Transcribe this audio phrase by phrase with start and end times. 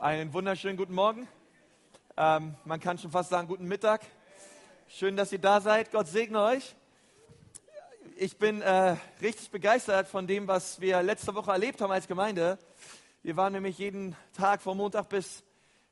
[0.00, 1.28] Einen wunderschönen guten Morgen.
[2.16, 4.00] Ähm, man kann schon fast sagen, guten Mittag.
[4.88, 5.92] Schön, dass ihr da seid.
[5.92, 6.74] Gott segne euch.
[8.16, 12.58] Ich bin äh, richtig begeistert von dem, was wir letzte Woche erlebt haben als Gemeinde.
[13.22, 15.44] Wir waren nämlich jeden Tag von Montag bis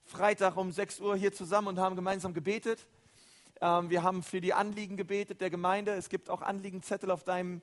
[0.06, 2.86] Freitag um 6 Uhr hier zusammen und haben gemeinsam gebetet.
[3.60, 5.92] Ähm, wir haben für die Anliegen gebetet der Gemeinde.
[5.92, 7.60] Es gibt auch Anliegenzettel auf deinem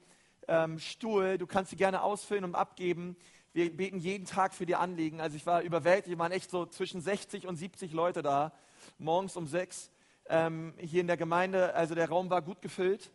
[0.48, 1.40] ähm, Stuhl.
[1.40, 3.18] Du kannst sie gerne ausfüllen und abgeben.
[3.56, 5.22] Wir beten jeden Tag für die Anliegen.
[5.22, 8.52] Also ich war überwältigt, waren echt so zwischen 60 und 70 Leute da,
[8.98, 9.92] morgens um sechs
[10.28, 11.74] ähm, hier in der Gemeinde.
[11.74, 13.12] Also der Raum war gut gefüllt.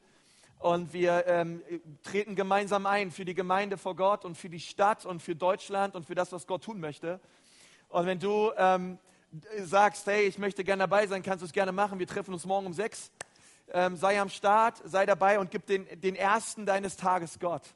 [0.58, 1.60] Und wir ähm,
[2.02, 5.94] treten gemeinsam ein für die Gemeinde vor Gott und für die Stadt und für Deutschland
[5.94, 7.20] und für das, was Gott tun möchte.
[7.90, 8.96] Und wenn du ähm,
[9.58, 11.98] sagst, hey, ich möchte gerne dabei sein, kannst du es gerne machen.
[11.98, 13.10] Wir treffen uns morgen um sechs.
[13.74, 17.74] Ähm, sei am Start, sei dabei und gib den, den ersten deines Tages Gott.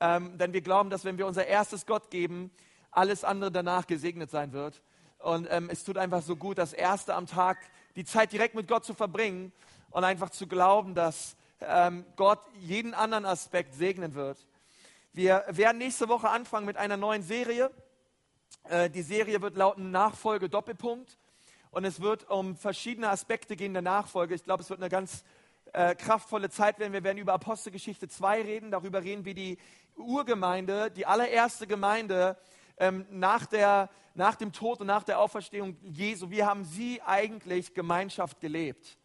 [0.00, 2.50] Ähm, denn wir glauben, dass wenn wir unser erstes Gott geben,
[2.90, 4.82] alles andere danach gesegnet sein wird.
[5.18, 7.58] Und ähm, es tut einfach so gut, das erste am Tag,
[7.94, 9.52] die Zeit direkt mit Gott zu verbringen
[9.90, 14.38] und einfach zu glauben, dass ähm, Gott jeden anderen Aspekt segnen wird.
[15.12, 17.70] Wir werden nächste Woche anfangen mit einer neuen Serie.
[18.64, 21.16] Äh, die Serie wird lauten Nachfolge Doppelpunkt.
[21.70, 24.34] Und es wird um verschiedene Aspekte gehen der Nachfolge.
[24.34, 25.24] Ich glaube, es wird eine ganz
[25.72, 26.92] äh, kraftvolle Zeit werden.
[26.92, 29.58] Wir werden über Apostelgeschichte 2 reden, darüber reden, wie die
[29.96, 32.36] Urgemeinde, die allererste Gemeinde
[32.78, 37.74] ähm, nach, der, nach dem Tod und nach der Auferstehung Jesu, wie haben sie eigentlich
[37.74, 38.98] Gemeinschaft gelebt?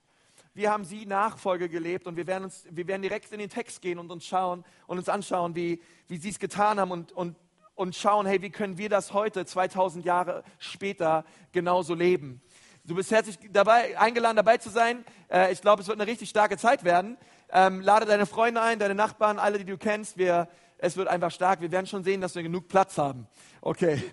[0.54, 2.08] Wie haben sie Nachfolge gelebt?
[2.08, 4.98] Und wir werden, uns, wir werden direkt in den Text gehen und uns schauen und
[4.98, 7.38] uns anschauen, wie, wie sie es getan haben und, und,
[7.76, 11.23] und schauen, hey, wie können wir das heute, 2000 Jahre später,
[11.54, 12.42] genauso leben?
[12.83, 15.05] Du bist herzlich dabei, eingeladen, dabei zu sein.
[15.29, 17.15] Äh, ich glaube, es wird eine richtig starke Zeit werden.
[17.51, 20.17] Ähm, lade deine Freunde ein, deine Nachbarn, alle, die du kennst.
[20.17, 20.47] Wir,
[20.79, 21.61] es wird einfach stark.
[21.61, 23.27] Wir werden schon sehen, dass wir genug Platz haben.
[23.61, 24.03] Okay.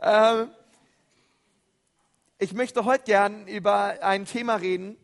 [0.00, 0.50] Ähm,
[2.38, 4.96] ich möchte heute gern über ein Thema reden.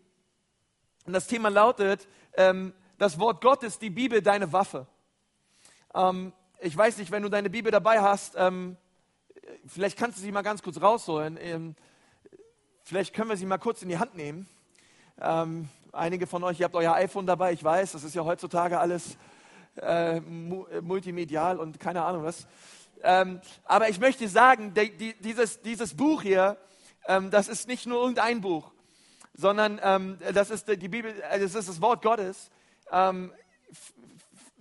[1.06, 4.88] Und das Thema lautet, ähm, das Wort Gottes, die Bibel, deine Waffe.
[5.94, 8.77] Ähm, ich weiß nicht, wenn du deine Bibel dabei hast, ähm,
[9.64, 11.77] vielleicht kannst du sie mal ganz kurz rausholen.
[12.82, 14.46] Ähm, Vielleicht können wir sie mal kurz in die Hand nehmen.
[15.20, 18.78] Ähm, einige von euch, ihr habt euer iPhone dabei, ich weiß, das ist ja heutzutage
[18.78, 19.16] alles
[19.76, 22.46] äh, multimedial und keine Ahnung was.
[23.02, 26.56] Ähm, aber ich möchte sagen, die, die, dieses, dieses Buch hier,
[27.06, 28.72] ähm, das ist nicht nur irgendein Buch,
[29.34, 32.50] sondern ähm, das ist die Bibel, äh, das ist das Wort Gottes.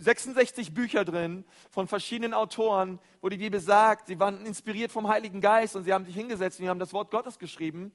[0.01, 5.07] 66 ähm, Bücher drin von verschiedenen Autoren, wo die Bibel sagt, sie waren inspiriert vom
[5.07, 7.91] Heiligen Geist und sie haben sich hingesetzt und sie haben das Wort Gottes geschrieben.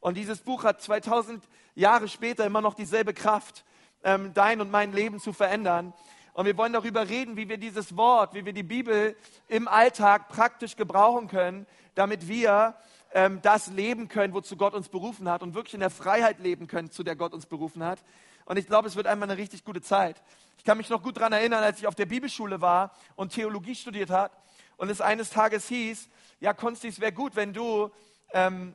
[0.00, 1.42] Und dieses Buch hat 2000
[1.74, 3.64] Jahre später immer noch dieselbe Kraft,
[4.02, 5.92] ähm, dein und mein Leben zu verändern.
[6.32, 9.16] Und wir wollen darüber reden, wie wir dieses Wort, wie wir die Bibel
[9.48, 12.74] im Alltag praktisch gebrauchen können, damit wir
[13.12, 16.66] ähm, das leben können, wozu Gott uns berufen hat und wirklich in der Freiheit leben
[16.66, 17.98] können, zu der Gott uns berufen hat.
[18.44, 20.22] Und ich glaube, es wird einmal eine richtig gute Zeit.
[20.58, 23.74] Ich kann mich noch gut daran erinnern, als ich auf der Bibelschule war und Theologie
[23.74, 24.32] studiert hat
[24.76, 26.08] und es eines Tages hieß,
[26.40, 27.90] ja, Konsti, es wäre gut, wenn du
[28.32, 28.74] ähm,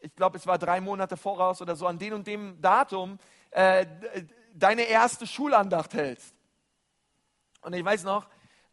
[0.00, 3.18] ich glaube, es war drei Monate voraus oder so, an dem und dem Datum
[3.50, 3.86] äh,
[4.54, 6.34] deine erste Schulandacht hältst.
[7.62, 8.28] Und ich weiß noch,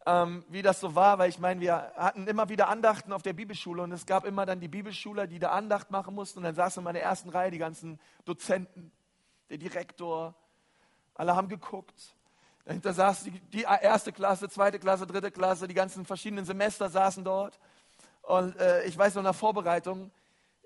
[0.06, 3.32] ähm, wie das so war, weil ich meine, wir hatten immer wieder Andachten auf der
[3.32, 6.54] Bibelschule und es gab immer dann die Bibelschüler, die da Andacht machen mussten und dann
[6.54, 8.92] saßen in meiner ersten Reihe die ganzen Dozenten,
[9.50, 10.34] der Direktor,
[11.14, 12.14] alle haben geguckt.
[12.64, 17.24] Dahinter saß die, die erste Klasse, zweite Klasse, dritte Klasse, die ganzen verschiedenen Semester saßen
[17.24, 17.58] dort.
[18.22, 20.10] Und äh, ich weiß noch nach Vorbereitung,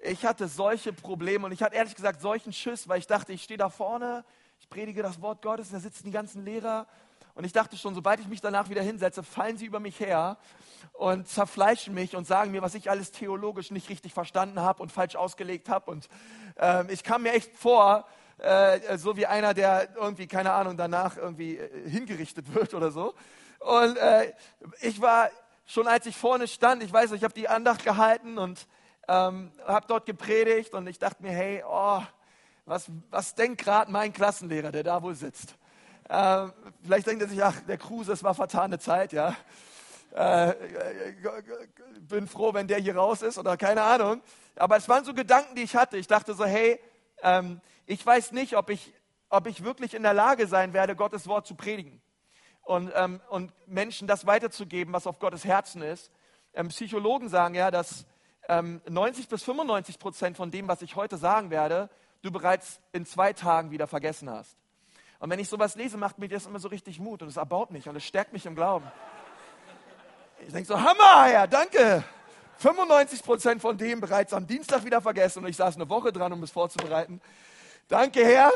[0.00, 3.42] ich hatte solche Probleme und ich hatte ehrlich gesagt solchen Schiss, weil ich dachte, ich
[3.42, 4.24] stehe da vorne,
[4.60, 6.86] ich predige das Wort Gottes, da sitzen die ganzen Lehrer
[7.34, 10.38] und ich dachte schon, sobald ich mich danach wieder hinsetze, fallen sie über mich her
[10.92, 14.90] und zerfleischen mich und sagen mir, was ich alles theologisch nicht richtig verstanden habe und
[14.90, 15.90] falsch ausgelegt habe.
[15.90, 16.08] Und
[16.60, 21.16] äh, ich kam mir echt vor, äh, so wie einer, der irgendwie, keine Ahnung, danach
[21.16, 23.14] irgendwie äh, hingerichtet wird oder so.
[23.60, 24.32] Und äh,
[24.80, 25.30] ich war
[25.66, 28.66] schon, als ich vorne stand, ich weiß, ich habe die Andacht gehalten und
[29.08, 32.02] ähm, habe dort gepredigt und ich dachte mir, hey, oh,
[32.64, 35.56] was, was denkt gerade mein Klassenlehrer, der da wohl sitzt?
[36.08, 36.52] Ähm,
[36.82, 39.34] vielleicht denkt er sich, ach, der Kruse, es war vertane Zeit, ja.
[40.14, 40.54] Äh,
[42.00, 44.22] bin froh, wenn der hier raus ist oder keine Ahnung.
[44.56, 45.98] Aber es waren so Gedanken, die ich hatte.
[45.98, 46.80] Ich dachte so, hey,
[47.22, 48.92] ähm, ich weiß nicht, ob ich,
[49.30, 52.02] ob ich wirklich in der Lage sein werde, Gottes Wort zu predigen
[52.62, 56.12] und, ähm, und Menschen das weiterzugeben, was auf Gottes Herzen ist.
[56.52, 58.04] Ähm, Psychologen sagen ja, dass
[58.48, 61.88] 90 ähm, bis 95 Prozent von dem, was ich heute sagen werde,
[62.20, 64.58] du bereits in zwei Tagen wieder vergessen hast.
[65.18, 67.70] Und wenn ich sowas lese, macht mir das immer so richtig Mut und es erbaut
[67.70, 68.86] mich und es stärkt mich im Glauben.
[70.46, 72.04] Ich denke so, Hammer, Herr, danke
[72.58, 76.32] 95 Prozent von dem bereits am Dienstag wieder vergessen und ich saß eine Woche dran,
[76.34, 77.20] um es vorzubereiten.
[77.88, 78.52] Danke, Herr.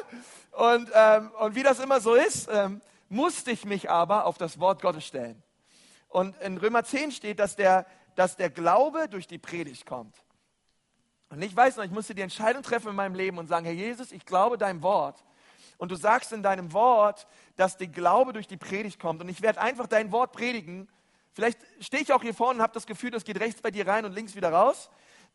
[0.51, 4.61] Und, ähm, und wie das immer so ist, ähm, musste ich mich aber auf das
[4.61, 5.43] Wort Gottes stellen.
[6.11, 10.15] Und in Römer 10 steht, dass der, dass der Glaube durch die Predigt kommt.
[11.31, 13.73] Und ich weiß noch, ich musste die Entscheidung treffen in meinem Leben und sagen, Herr
[13.73, 15.25] Jesus, ich glaube dein Wort.
[15.79, 17.27] Und du sagst in deinem Wort,
[17.57, 19.23] dass der Glaube durch die Predigt kommt.
[19.23, 20.91] Und ich werde einfach dein Wort predigen.
[21.33, 23.87] Vielleicht stehe ich auch hier vorne und habe das Gefühl, das geht rechts bei dir
[23.87, 24.91] rein und links wieder raus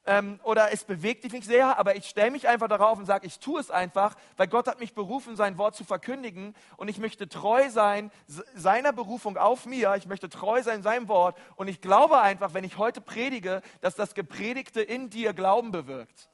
[0.08, 3.40] ähm, oder es bewegt mich sehr, aber ich stelle mich einfach darauf und sage, ich
[3.40, 7.28] tue es einfach, weil Gott hat mich berufen, sein Wort zu verkündigen und ich möchte
[7.28, 8.10] treu sein
[8.56, 12.64] seiner Berufung auf mir, ich möchte treu sein seinem Wort und ich glaube einfach, wenn
[12.64, 16.30] ich heute predige, dass das Gepredigte in dir Glauben bewirkt.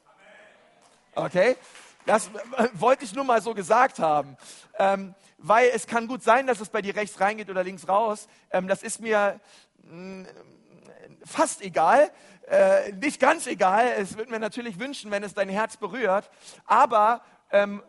[1.15, 1.57] Okay?
[2.05, 4.37] Das äh, wollte ich nur mal so gesagt haben.
[4.77, 8.27] Ähm, weil es kann gut sein, dass es bei dir rechts reingeht oder links raus.
[8.51, 9.39] Ähm, das ist mir
[9.83, 10.23] mm,
[11.25, 12.11] fast egal
[12.47, 13.93] äh, nicht ganz egal.
[13.97, 16.29] Es würde mir natürlich wünschen, wenn es dein Herz berührt.
[16.65, 17.81] Aber ähm,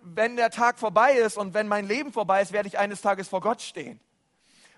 [0.00, 3.28] wenn der Tag vorbei ist und wenn mein Leben vorbei ist, werde ich eines Tages
[3.28, 4.00] vor Gott stehen.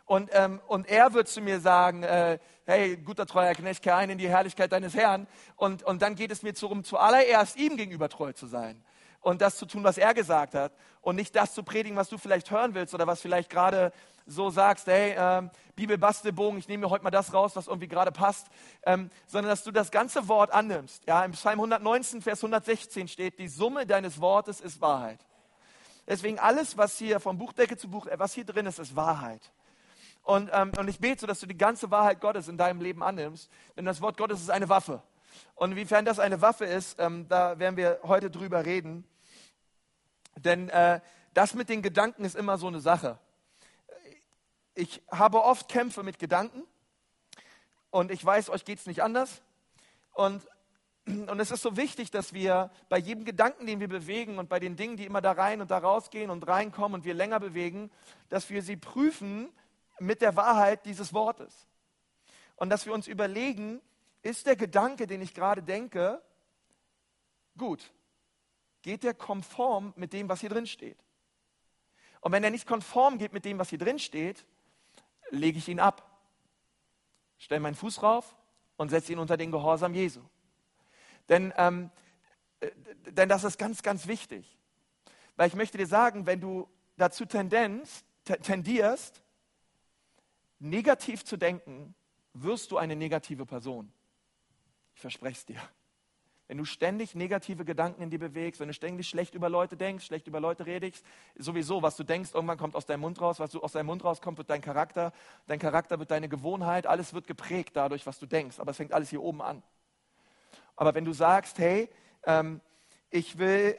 [0.04, 4.10] Und, ähm, und er wird zu mir sagen, äh, hey, guter treuer Knecht, kehr ein
[4.10, 5.26] in die Herrlichkeit deines Herrn.
[5.56, 8.82] Und, und dann geht es mir darum, zuallererst ihm gegenüber treu zu sein
[9.20, 10.72] und das zu tun, was er gesagt hat
[11.02, 13.92] und nicht das zu predigen, was du vielleicht hören willst oder was vielleicht gerade
[14.26, 18.12] so sagst, hey, ähm, Bibelbastelbogen, ich nehme mir heute mal das raus, was irgendwie gerade
[18.12, 18.48] passt,
[18.84, 21.06] ähm, sondern dass du das ganze Wort annimmst.
[21.06, 25.20] Ja, im Psalm 119, Vers 116 steht, die Summe deines Wortes ist Wahrheit.
[26.06, 29.50] Deswegen alles, was hier vom Buchdecke zu Buch, äh, was hier drin ist, ist Wahrheit.
[30.22, 33.02] Und, ähm, und ich bete so, dass du die ganze Wahrheit Gottes in deinem Leben
[33.02, 35.02] annimmst, denn das Wort Gottes ist eine Waffe.
[35.54, 39.04] Und inwiefern das eine Waffe ist, ähm, da werden wir heute drüber reden.
[40.36, 41.00] Denn äh,
[41.34, 43.18] das mit den Gedanken ist immer so eine Sache
[44.80, 46.62] ich habe oft Kämpfe mit Gedanken
[47.90, 49.42] und ich weiß, euch geht es nicht anders.
[50.12, 50.46] Und,
[51.06, 54.58] und es ist so wichtig, dass wir bei jedem Gedanken, den wir bewegen und bei
[54.58, 57.90] den Dingen, die immer da rein und da rausgehen und reinkommen und wir länger bewegen,
[58.28, 59.52] dass wir sie prüfen
[59.98, 61.66] mit der Wahrheit dieses Wortes.
[62.56, 63.80] Und dass wir uns überlegen,
[64.22, 66.22] ist der Gedanke, den ich gerade denke,
[67.56, 67.92] gut?
[68.82, 70.98] Geht der konform mit dem, was hier drin steht?
[72.20, 74.44] Und wenn er nicht konform geht mit dem, was hier drin steht,
[75.30, 76.06] lege ich ihn ab.
[77.38, 78.36] Stelle meinen Fuß rauf
[78.76, 80.20] und setze ihn unter den Gehorsam Jesu.
[81.28, 81.90] Denn, ähm,
[82.60, 82.70] äh,
[83.06, 84.58] denn das ist ganz, ganz wichtig.
[85.36, 89.22] Weil ich möchte dir sagen, wenn du dazu Tendenz, tendierst,
[90.58, 91.94] negativ zu denken,
[92.34, 93.90] wirst du eine negative Person.
[94.94, 95.60] Ich verspreche es dir
[96.50, 100.04] wenn du ständig negative Gedanken in dir bewegst, wenn du ständig schlecht über Leute denkst,
[100.04, 101.06] schlecht über Leute redest,
[101.38, 104.02] sowieso, was du denkst, irgendwann kommt aus deinem Mund raus, was du aus deinem Mund
[104.02, 105.12] rauskommt, wird dein Charakter,
[105.46, 108.92] dein Charakter wird deine Gewohnheit, alles wird geprägt dadurch, was du denkst, aber es fängt
[108.92, 109.62] alles hier oben an.
[110.74, 111.88] Aber wenn du sagst, hey,
[112.24, 112.60] ähm,
[113.10, 113.78] ich will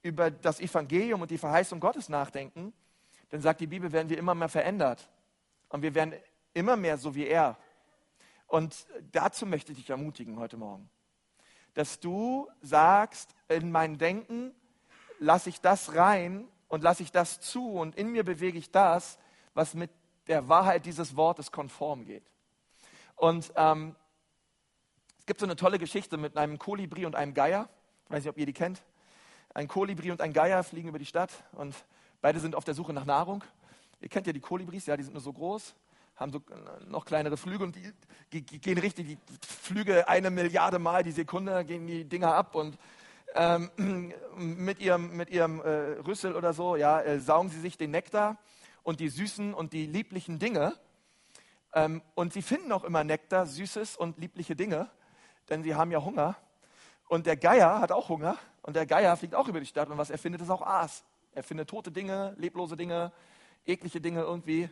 [0.00, 2.72] über das Evangelium und die Verheißung Gottes nachdenken,
[3.28, 5.10] dann sagt die Bibel, werden wir immer mehr verändert
[5.68, 6.14] und wir werden
[6.54, 7.58] immer mehr so wie er.
[8.46, 10.88] Und dazu möchte ich dich ermutigen heute Morgen
[11.74, 14.54] dass du sagst, in mein Denken
[15.18, 19.18] lasse ich das rein und lasse ich das zu und in mir bewege ich das,
[19.54, 19.90] was mit
[20.26, 22.24] der Wahrheit dieses Wortes konform geht.
[23.16, 23.94] Und ähm,
[25.18, 27.68] es gibt so eine tolle Geschichte mit einem Kolibri und einem Geier.
[28.04, 28.82] Ich weiß nicht, ob ihr die kennt.
[29.52, 31.74] Ein Kolibri und ein Geier fliegen über die Stadt und
[32.20, 33.44] beide sind auf der Suche nach Nahrung.
[34.00, 35.74] Ihr kennt ja die Kolibris, ja, die sind nur so groß
[36.20, 37.76] haben so äh, noch kleinere Flüge und
[38.32, 42.78] die, gehen richtig, die Flüge eine Milliarde Mal die Sekunde, gehen die Dinger ab und
[43.34, 47.90] ähm, mit ihrem, mit ihrem äh, Rüssel oder so, ja, äh, saugen sie sich den
[47.90, 48.36] Nektar
[48.82, 50.74] und die süßen und die lieblichen Dinge.
[51.72, 54.90] Ähm, und sie finden auch immer Nektar, süßes und liebliche Dinge,
[55.48, 56.36] denn sie haben ja Hunger.
[57.08, 59.96] Und der Geier hat auch Hunger und der Geier fliegt auch über die Stadt und
[59.96, 61.02] was er findet, ist auch Aas.
[61.32, 63.10] Er findet tote Dinge, leblose Dinge,
[63.64, 64.68] eklige Dinge irgendwie.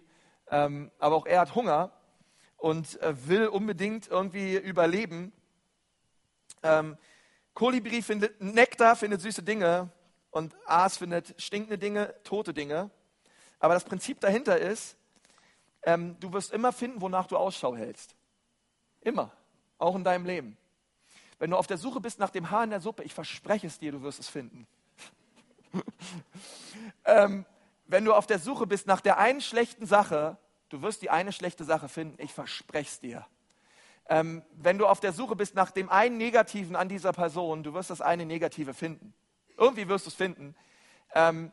[0.50, 1.92] Ähm, aber auch er hat Hunger
[2.56, 5.32] und äh, will unbedingt irgendwie überleben.
[6.62, 6.96] Ähm,
[7.54, 9.90] Kolibri findet Nektar, findet süße Dinge
[10.30, 12.90] und Aas findet stinkende Dinge, tote Dinge.
[13.58, 14.96] Aber das Prinzip dahinter ist,
[15.82, 18.14] ähm, du wirst immer finden, wonach du Ausschau hältst.
[19.00, 19.32] Immer.
[19.78, 20.56] Auch in deinem Leben.
[21.38, 23.78] Wenn du auf der Suche bist nach dem Haar in der Suppe, ich verspreche es
[23.78, 24.66] dir, du wirst es finden.
[27.04, 27.44] ähm,
[27.88, 30.36] wenn du auf der Suche bist nach der einen schlechten Sache,
[30.68, 33.26] du wirst die eine schlechte Sache finden, ich verspreche es dir.
[34.08, 37.74] Ähm, wenn du auf der Suche bist nach dem einen Negativen an dieser Person, du
[37.74, 39.14] wirst das eine Negative finden.
[39.56, 40.54] Irgendwie wirst du es finden.
[41.14, 41.52] Ähm,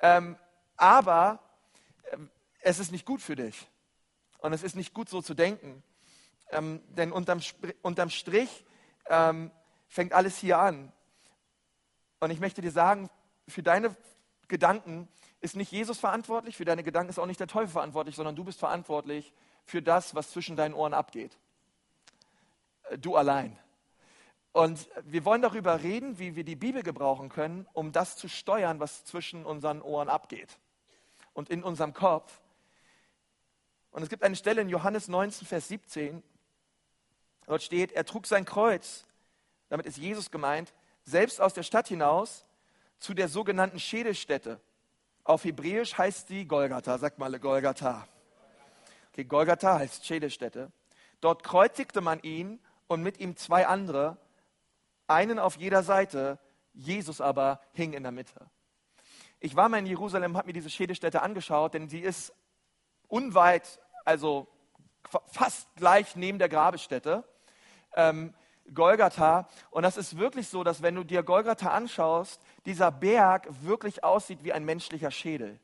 [0.00, 0.36] ähm,
[0.76, 1.40] aber
[2.12, 2.30] ähm,
[2.60, 3.68] es ist nicht gut für dich.
[4.38, 5.82] Und es ist nicht gut so zu denken.
[6.50, 7.40] Ähm, denn unterm,
[7.82, 8.64] unterm Strich
[9.08, 9.50] ähm,
[9.88, 10.92] fängt alles hier an.
[12.20, 13.10] Und ich möchte dir sagen,
[13.46, 13.96] für deine
[14.48, 15.08] Gedanken
[15.40, 18.44] ist nicht Jesus verantwortlich, für deine Gedanken ist auch nicht der Teufel verantwortlich, sondern du
[18.44, 19.32] bist verantwortlich
[19.64, 21.38] für das, was zwischen deinen Ohren abgeht.
[22.84, 23.58] Äh, du allein.
[24.52, 28.80] Und wir wollen darüber reden, wie wir die Bibel gebrauchen können, um das zu steuern,
[28.80, 30.58] was zwischen unseren Ohren abgeht
[31.32, 32.40] und in unserem Kopf.
[33.92, 36.22] Und es gibt eine Stelle in Johannes 19, Vers 17.
[37.46, 39.04] Dort steht, er trug sein Kreuz,
[39.68, 42.44] damit ist Jesus gemeint, selbst aus der Stadt hinaus
[42.98, 44.60] zu der sogenannten Schädelstätte.
[45.28, 46.96] Auf Hebräisch heißt sie Golgatha.
[46.96, 48.08] Sagt mal Golgatha.
[49.12, 50.72] Okay, Golgatha heißt Schädelstätte.
[51.20, 54.16] Dort kreuzigte man ihn und mit ihm zwei andere,
[55.06, 56.38] einen auf jeder Seite.
[56.72, 58.48] Jesus aber hing in der Mitte.
[59.38, 62.32] Ich war mal in Jerusalem, habe mir diese Schädelstätte angeschaut, denn sie ist
[63.06, 64.48] unweit, also
[65.26, 67.22] fast gleich neben der Grabesstätte.
[67.96, 68.32] Ähm,
[68.72, 69.46] Golgatha.
[69.70, 74.44] Und das ist wirklich so, dass wenn du dir Golgatha anschaust, dieser Berg wirklich aussieht
[74.44, 75.58] wie ein menschlicher Schädel.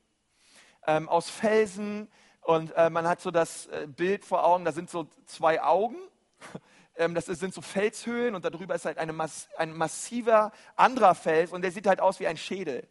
[0.86, 2.08] Ähm, aus Felsen
[2.40, 5.96] und äh, man hat so das äh, Bild vor Augen, da sind so zwei Augen.
[6.96, 11.62] Ähm, das sind so Felshöhlen und darüber ist halt Mass, ein massiver anderer Fels und
[11.62, 12.86] der sieht halt aus wie ein Schädel.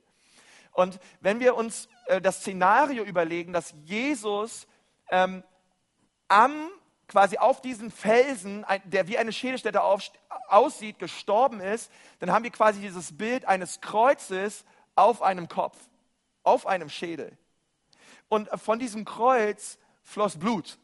[0.73, 4.67] Und wenn wir uns äh, das Szenario überlegen, dass Jesus
[5.09, 5.41] ähm,
[6.27, 6.69] am
[7.13, 12.81] quasi auf diesen Felsen, der wie eine Schädelstätte aussieht, gestorben ist, dann haben wir quasi
[12.81, 14.65] dieses Bild eines Kreuzes
[14.95, 15.77] auf einem Kopf,
[16.41, 17.37] auf einem Schädel.
[18.29, 20.79] Und von diesem Kreuz floss Blut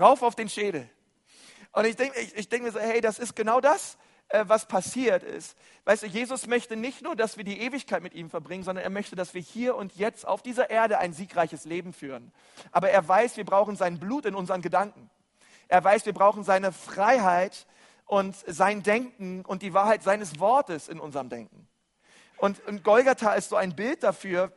[0.00, 0.90] rauf auf den Schädel.
[1.72, 3.98] Und ich denke ich, ich denk mir so, hey, das ist genau das,
[4.30, 5.56] äh, was passiert ist.
[5.84, 8.90] Weißt du, Jesus möchte nicht nur, dass wir die Ewigkeit mit ihm verbringen, sondern er
[8.90, 12.32] möchte, dass wir hier und jetzt auf dieser Erde ein siegreiches Leben führen.
[12.72, 15.09] Aber er weiß, wir brauchen sein Blut in unseren Gedanken.
[15.70, 17.64] Er weiß, wir brauchen seine Freiheit
[18.04, 21.68] und sein Denken und die Wahrheit seines Wortes in unserem Denken.
[22.38, 24.50] Und, und Golgatha ist so ein Bild dafür.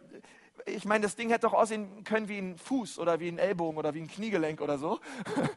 [0.65, 3.77] Ich meine, das Ding hätte doch aussehen können wie ein Fuß oder wie ein Ellbogen
[3.77, 4.99] oder wie ein Kniegelenk oder so.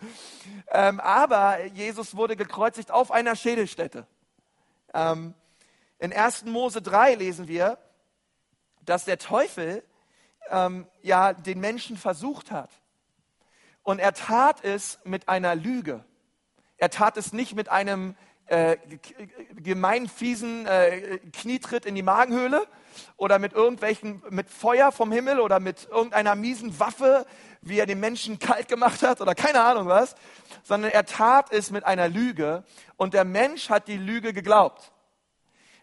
[0.72, 4.06] ähm, aber Jesus wurde gekreuzigt auf einer Schädelstätte.
[4.92, 5.32] Ähm,
[5.98, 6.44] in 1.
[6.44, 7.78] Mose 3 lesen wir,
[8.82, 9.82] dass der Teufel
[10.50, 12.70] ähm, ja den Menschen versucht hat.
[13.86, 16.04] Und er tat es mit einer Lüge.
[16.76, 18.16] Er tat es nicht mit einem
[18.46, 18.78] äh,
[19.54, 22.66] gemein fiesen äh, Knietritt in die Magenhöhle
[23.16, 27.26] oder mit irgendwelchen, mit Feuer vom Himmel oder mit irgendeiner miesen Waffe,
[27.60, 30.16] wie er den Menschen kalt gemacht hat oder keine Ahnung was,
[30.64, 32.64] sondern er tat es mit einer Lüge
[32.96, 34.90] und der Mensch hat die Lüge geglaubt.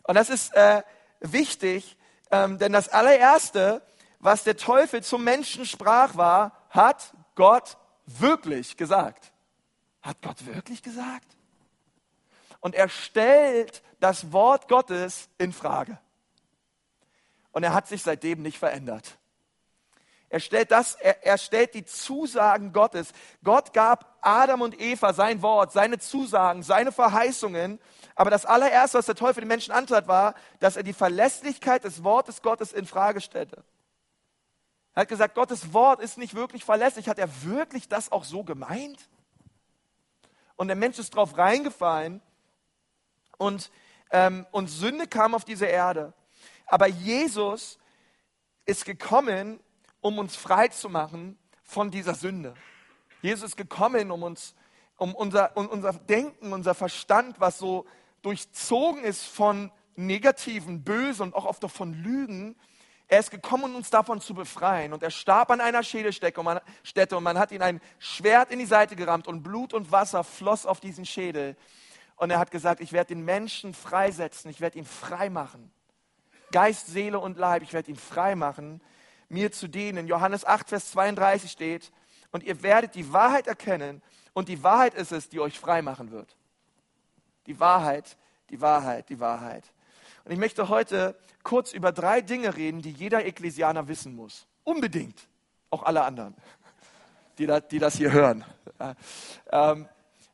[0.04, 0.84] Und das ist äh,
[1.22, 1.96] wichtig,
[2.32, 3.82] ähm, denn das allererste,
[4.20, 9.32] was der Teufel zum Menschen sprach, war, hat Gott wirklich gesagt?
[10.02, 11.38] Hat Gott wirklich gesagt?
[12.60, 15.98] Und er stellt das Wort Gottes in Frage.
[17.52, 19.18] Und er hat sich seitdem nicht verändert.
[20.30, 23.12] Er stellt das, er, er stellt die Zusagen Gottes.
[23.44, 27.80] Gott gab Adam und Eva sein Wort, seine Zusagen, seine Verheißungen.
[28.16, 32.04] Aber das allererste, was der Teufel den Menschen antat, war, dass er die Verlässlichkeit des
[32.04, 33.64] Wortes Gottes in Frage stellte.
[34.96, 37.10] Er hat gesagt, Gottes Wort ist nicht wirklich verlässlich.
[37.10, 39.10] Hat er wirklich das auch so gemeint?
[40.56, 42.22] Und der Mensch ist drauf reingefallen
[43.38, 43.72] und,
[44.12, 46.14] ähm, und Sünde kam auf diese Erde.
[46.68, 47.80] Aber Jesus
[48.66, 49.60] ist gekommen,
[50.00, 52.54] um uns frei zu machen von dieser Sünde.
[53.22, 54.54] Jesus ist gekommen, um uns,
[54.98, 57.86] um unser, um unser Denken, unser Verstand, was so
[58.22, 62.56] durchzogen ist von negativen, bösen und auch oft auch von Lügen,
[63.08, 64.94] er ist gekommen, um uns davon zu befreien.
[64.94, 66.60] Und er starb an einer Schädelstätte und man,
[67.12, 70.66] und man hat ihn ein Schwert in die Seite gerammt und Blut und Wasser floss
[70.66, 71.56] auf diesen Schädel.
[72.16, 75.72] Und er hat gesagt, ich werde den Menschen freisetzen, ich werde ihn frei machen.
[76.52, 78.82] Geist, Seele und Leib, ich werde ihn frei machen,
[79.28, 80.08] mir zu dienen.
[80.08, 81.92] Johannes 8, Vers 32 steht,
[82.32, 84.02] und ihr werdet die Wahrheit erkennen
[84.34, 86.36] und die Wahrheit ist es, die euch frei machen wird.
[87.46, 88.18] Die Wahrheit,
[88.50, 89.72] die Wahrheit, die Wahrheit.
[90.24, 94.48] Und ich möchte heute kurz über drei Dinge reden, die jeder Ekklesianer wissen muss.
[94.64, 95.28] Unbedingt.
[95.70, 96.36] Auch alle anderen,
[97.40, 98.46] die, da, die das hier hören.
[99.52, 99.90] Ähm,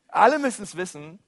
[0.09, 1.19] alle müssen es wissen.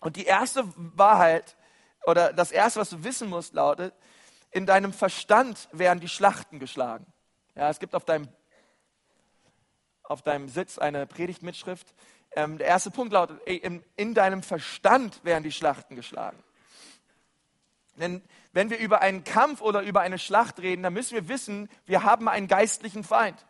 [0.00, 1.56] Und die erste Wahrheit
[2.04, 3.94] oder das erste, was du wissen musst, lautet,
[4.50, 7.06] in deinem Verstand werden die Schlachten geschlagen.
[7.54, 8.28] Ja, es gibt auf deinem,
[10.02, 11.94] auf deinem Sitz eine Predigtmitschrift.
[12.32, 16.42] Ähm, der erste Punkt lautet, ey, in, in deinem Verstand werden die Schlachten geschlagen.
[17.96, 18.22] Denn
[18.52, 22.02] wenn wir über einen Kampf oder über eine Schlacht reden, dann müssen wir wissen, wir
[22.04, 23.44] haben einen geistlichen Feind.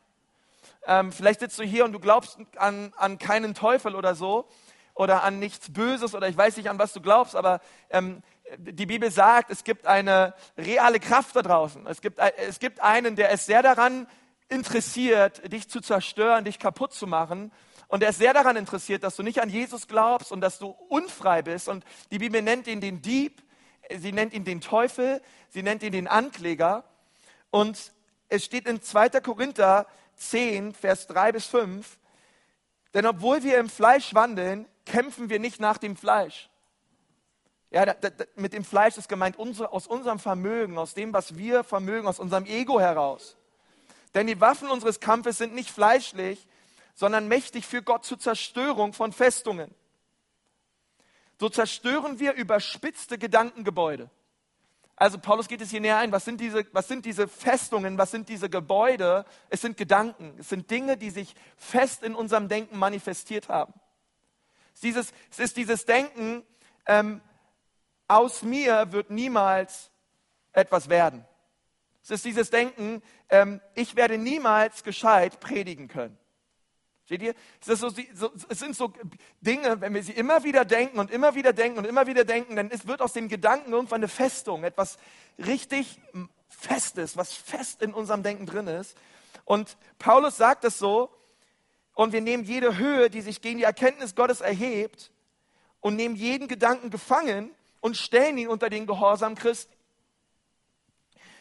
[0.87, 4.49] Ähm, vielleicht sitzt du hier und du glaubst an, an keinen Teufel oder so
[4.95, 8.23] oder an nichts Böses oder ich weiß nicht, an was du glaubst, aber ähm,
[8.59, 11.87] die Bibel sagt, es gibt eine reale Kraft da draußen.
[11.87, 14.07] Es gibt, es gibt einen, der ist sehr daran
[14.49, 17.53] interessiert, dich zu zerstören, dich kaputt zu machen.
[17.89, 20.77] Und er ist sehr daran interessiert, dass du nicht an Jesus glaubst und dass du
[20.89, 21.69] unfrei bist.
[21.69, 23.43] Und die Bibel nennt ihn den Dieb,
[23.99, 25.21] sie nennt ihn den Teufel,
[25.51, 26.85] sie nennt ihn den Ankläger.
[27.51, 27.93] Und
[28.29, 29.21] es steht in 2.
[29.21, 31.99] Korinther 10, Vers 3 bis 5,
[32.95, 36.51] denn obwohl wir im Fleisch wandeln, kämpfen wir nicht nach dem Fleisch.
[37.71, 41.39] Ja, da, da, mit dem Fleisch ist gemeint unsere, aus unserem Vermögen, aus dem, was
[41.39, 43.37] wir vermögen, aus unserem Ego heraus.
[44.15, 46.47] Denn die Waffen unseres Kampfes sind nicht fleischlich,
[46.95, 49.75] sondern mächtig für Gott zur Zerstörung von Festungen.
[51.43, 54.09] So zerstören wir überspitzte Gedankengebäude.
[54.95, 56.13] Also Paulus geht es hier näher ein.
[56.13, 57.99] Was sind, diese, was sind diese Festungen?
[57.99, 59.25] Was sind diese Gebäude?
[59.51, 60.37] Es sind Gedanken.
[60.39, 63.75] Es sind Dinge, die sich fest in unserem Denken manifestiert haben.
[64.73, 66.45] Es ist dieses, es ist dieses Denken,
[66.87, 67.21] ähm,
[68.07, 69.91] aus mir wird niemals
[70.53, 71.25] etwas werden.
[72.05, 76.17] Es ist dieses Denken, ähm, ich werde niemals gescheit predigen können.
[77.09, 77.35] Seht ihr?
[77.67, 78.93] Es, so, so, es, sind so
[79.41, 82.57] Dinge, wenn wir sie immer wieder denken und immer wieder denken und immer wieder denken,
[82.57, 84.99] dann ist, wird aus den Gedanken irgendwann eine Festung, etwas
[85.39, 86.01] richtig
[86.49, 88.97] Festes, was fest in unserem Denken drin ist.
[89.45, 91.11] Und Paulus sagt es so,
[91.95, 95.11] und wir nehmen jede Höhe, die sich gegen die Erkenntnis Gottes erhebt,
[95.83, 99.77] und nehmen jeden Gedanken gefangen und stellen ihn unter den Gehorsam Christi.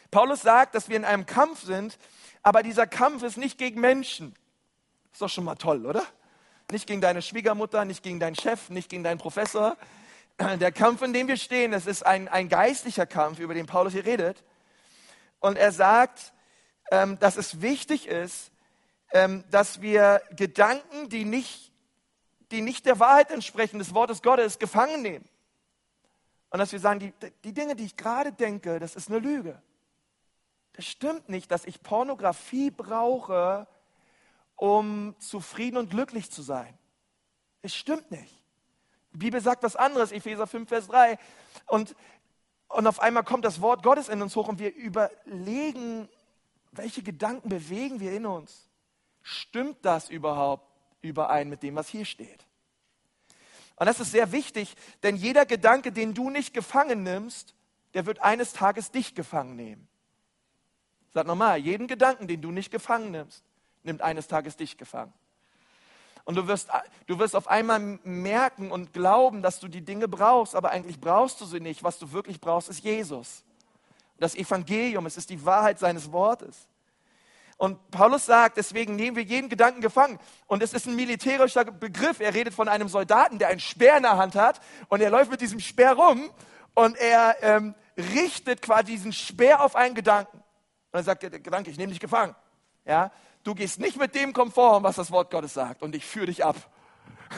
[0.09, 1.97] Paulus sagt, dass wir in einem Kampf sind,
[2.43, 4.35] aber dieser Kampf ist nicht gegen Menschen.
[5.11, 6.03] Ist doch schon mal toll, oder?
[6.71, 9.77] Nicht gegen deine Schwiegermutter, nicht gegen deinen Chef, nicht gegen deinen Professor.
[10.39, 13.93] Der Kampf, in dem wir stehen, das ist ein, ein geistlicher Kampf, über den Paulus
[13.93, 14.43] hier redet.
[15.39, 16.33] Und er sagt,
[16.91, 18.51] ähm, dass es wichtig ist,
[19.11, 21.71] ähm, dass wir Gedanken, die nicht,
[22.51, 25.27] die nicht der Wahrheit entsprechen, des Wortes Gottes, gefangen nehmen.
[26.49, 27.13] Und dass wir sagen, die,
[27.43, 29.61] die Dinge, die ich gerade denke, das ist eine Lüge.
[30.73, 33.67] Das stimmt nicht, dass ich Pornografie brauche,
[34.61, 36.77] um zufrieden und glücklich zu sein.
[37.63, 38.31] Es stimmt nicht.
[39.11, 41.17] Die Bibel sagt was anderes, Epheser 5, Vers 3.
[41.65, 41.95] Und,
[42.67, 46.07] und auf einmal kommt das Wort Gottes in uns hoch und wir überlegen,
[46.71, 48.69] welche Gedanken bewegen wir in uns.
[49.23, 50.71] Stimmt das überhaupt
[51.01, 52.45] überein mit dem, was hier steht?
[53.77, 57.55] Und das ist sehr wichtig, denn jeder Gedanke, den du nicht gefangen nimmst,
[57.95, 59.87] der wird eines Tages dich gefangen nehmen.
[61.15, 63.43] Sag nochmal, jeden Gedanken, den du nicht gefangen nimmst,
[63.83, 65.13] nimmt eines Tages dich gefangen.
[66.23, 66.69] Und du wirst,
[67.07, 71.41] du wirst auf einmal merken und glauben, dass du die Dinge brauchst, aber eigentlich brauchst
[71.41, 71.83] du sie nicht.
[71.83, 73.43] Was du wirklich brauchst, ist Jesus.
[74.19, 76.67] Das Evangelium, es ist die Wahrheit seines Wortes.
[77.57, 80.19] Und Paulus sagt, deswegen nehmen wir jeden Gedanken gefangen.
[80.47, 82.19] Und es ist ein militärischer Begriff.
[82.19, 85.29] Er redet von einem Soldaten, der einen Speer in der Hand hat und er läuft
[85.29, 86.31] mit diesem Speer rum
[86.73, 90.37] und er ähm, richtet quasi diesen Speer auf einen Gedanken.
[90.37, 90.43] Und
[90.91, 92.35] dann sagt der Gedanke, ich nehme dich gefangen.
[92.83, 93.11] Ja?
[93.43, 96.45] Du gehst nicht mit dem konform, was das Wort Gottes sagt und ich führe dich
[96.45, 96.55] ab.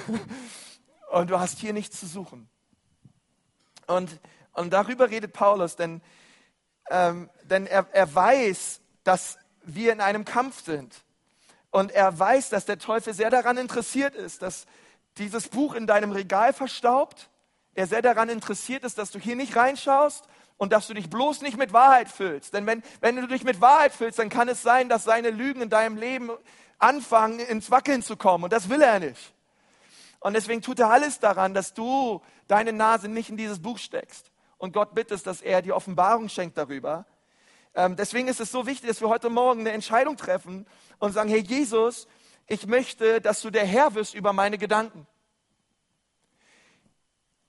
[1.12, 2.50] und du hast hier nichts zu suchen.
[3.88, 4.20] Und,
[4.54, 6.02] und darüber redet Paulus, denn,
[6.90, 10.94] ähm, denn er, er weiß, dass wir in einem Kampf sind.
[11.72, 14.66] Und er weiß, dass der Teufel sehr daran interessiert ist, dass
[15.18, 17.30] dieses Buch in deinem Regal verstaubt.
[17.76, 20.28] Er sehr daran interessiert ist, dass du hier nicht reinschaust
[20.64, 22.54] und dass du dich bloß nicht mit Wahrheit füllst.
[22.54, 25.62] Denn wenn, wenn du dich mit Wahrheit füllst, dann kann es sein, dass seine Lügen
[25.62, 26.32] in deinem Leben
[26.80, 28.46] anfangen, ins Wackeln zu kommen.
[28.46, 29.34] Und das will er nicht.
[30.22, 34.32] Und deswegen tut er alles daran, dass du deine Nase nicht in dieses Buch steckst.
[34.58, 37.06] Und Gott bittest, dass er die Offenbarung schenkt darüber.
[37.76, 40.66] Ähm, deswegen ist es so wichtig, dass wir heute Morgen eine Entscheidung treffen
[40.98, 42.08] und sagen, hey Jesus,
[42.48, 45.08] ich möchte, dass du der Herr wirst über meine Gedanken.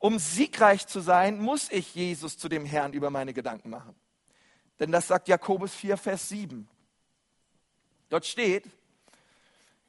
[0.05, 3.95] Um siegreich zu sein, muss ich Jesus zu dem Herrn über meine Gedanken machen.
[4.79, 6.69] Denn das sagt Jakobus 4, Vers 7.
[8.11, 8.67] Dort steht,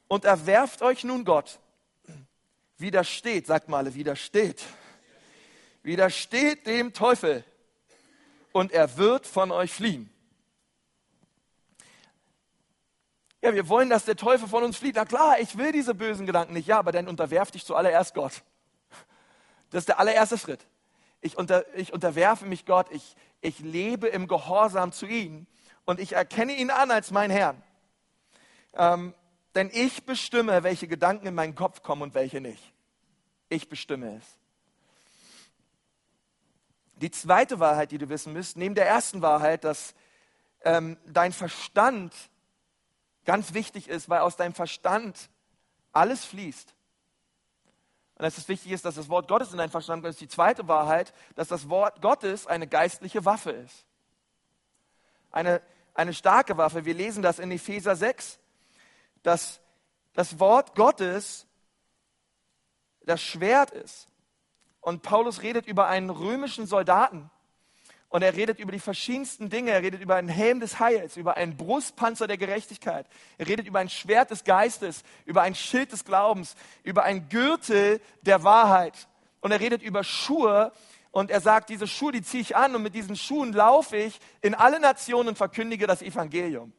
[0.08, 1.58] und erwerft euch nun Gott.
[2.78, 4.64] Widersteht, sagt mal, widersteht.
[5.82, 7.44] Widersteht dem Teufel
[8.52, 10.08] und er wird von euch fliehen.
[13.42, 14.96] Ja, wir wollen, dass der Teufel von uns flieht.
[14.96, 16.68] Na klar, ich will diese bösen Gedanken nicht.
[16.68, 18.42] Ja, aber dann unterwerf dich zuallererst Gott.
[19.70, 20.66] Das ist der allererste Schritt.
[21.20, 25.46] Ich, unter, ich unterwerfe mich Gott, ich, ich lebe im Gehorsam zu ihm
[25.84, 27.62] und ich erkenne ihn an als mein Herrn.
[28.74, 29.14] Ähm,
[29.54, 32.74] denn ich bestimme, welche Gedanken in meinen Kopf kommen und welche nicht.
[33.48, 34.24] Ich bestimme es.
[36.96, 39.94] Die zweite Wahrheit, die du wissen müsst, neben der ersten Wahrheit, dass
[40.62, 42.14] ähm, dein Verstand
[43.24, 45.30] ganz wichtig ist, weil aus deinem Verstand
[45.92, 46.75] alles fließt.
[48.16, 50.28] Und dass es wichtig ist, dass das Wort Gottes in deinen Verstand kommt, ist die
[50.28, 53.84] zweite Wahrheit, dass das Wort Gottes eine geistliche Waffe ist.
[55.30, 55.60] Eine,
[55.92, 56.86] eine starke Waffe.
[56.86, 58.38] Wir lesen das in Epheser 6,
[59.22, 59.60] dass
[60.14, 61.46] das Wort Gottes
[63.02, 64.08] das Schwert ist.
[64.80, 67.30] Und Paulus redet über einen römischen Soldaten,
[68.08, 69.72] und er redet über die verschiedensten Dinge.
[69.72, 73.06] Er redet über einen Helm des Heils, über einen Brustpanzer der Gerechtigkeit.
[73.38, 78.00] Er redet über ein Schwert des Geistes, über ein Schild des Glaubens, über ein Gürtel
[78.22, 79.08] der Wahrheit.
[79.40, 80.72] Und er redet über Schuhe.
[81.10, 84.20] Und er sagt, diese Schuhe, die ziehe ich an und mit diesen Schuhen laufe ich
[84.40, 86.72] in alle Nationen und verkündige das Evangelium.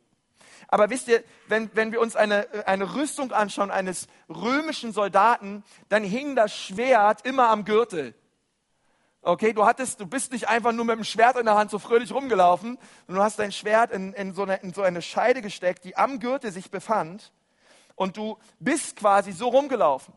[0.67, 6.03] Aber wisst ihr, wenn, wenn wir uns eine, eine Rüstung anschauen eines römischen Soldaten, dann
[6.03, 8.13] hing das Schwert immer am Gürtel.
[9.21, 11.79] Okay, du hattest, du bist nicht einfach nur mit dem Schwert in der Hand so
[11.79, 15.41] fröhlich rumgelaufen, sondern du hast dein Schwert in, in, so eine, in so eine Scheide
[15.41, 17.31] gesteckt, die am Gürtel sich befand,
[17.97, 20.13] und du bist quasi so rumgelaufen.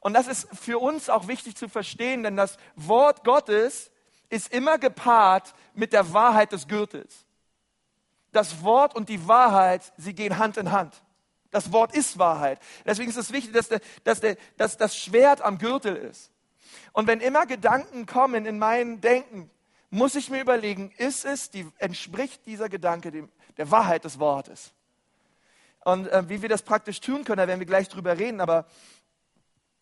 [0.00, 3.90] Und das ist für uns auch wichtig zu verstehen, denn das Wort Gottes
[4.30, 7.26] ist immer gepaart mit der Wahrheit des Gürtels.
[8.32, 11.02] Das Wort und die Wahrheit, sie gehen Hand in Hand.
[11.50, 12.58] Das Wort ist Wahrheit.
[12.84, 16.32] Deswegen ist es wichtig, dass, der, dass, der, dass das Schwert am Gürtel ist.
[16.92, 19.50] Und wenn immer Gedanken kommen in mein Denken,
[19.90, 24.72] muss ich mir überlegen, ist es, die, entspricht dieser Gedanke dem, der Wahrheit des Wortes?
[25.84, 28.66] Und äh, wie wir das praktisch tun können, da werden wir gleich drüber reden, aber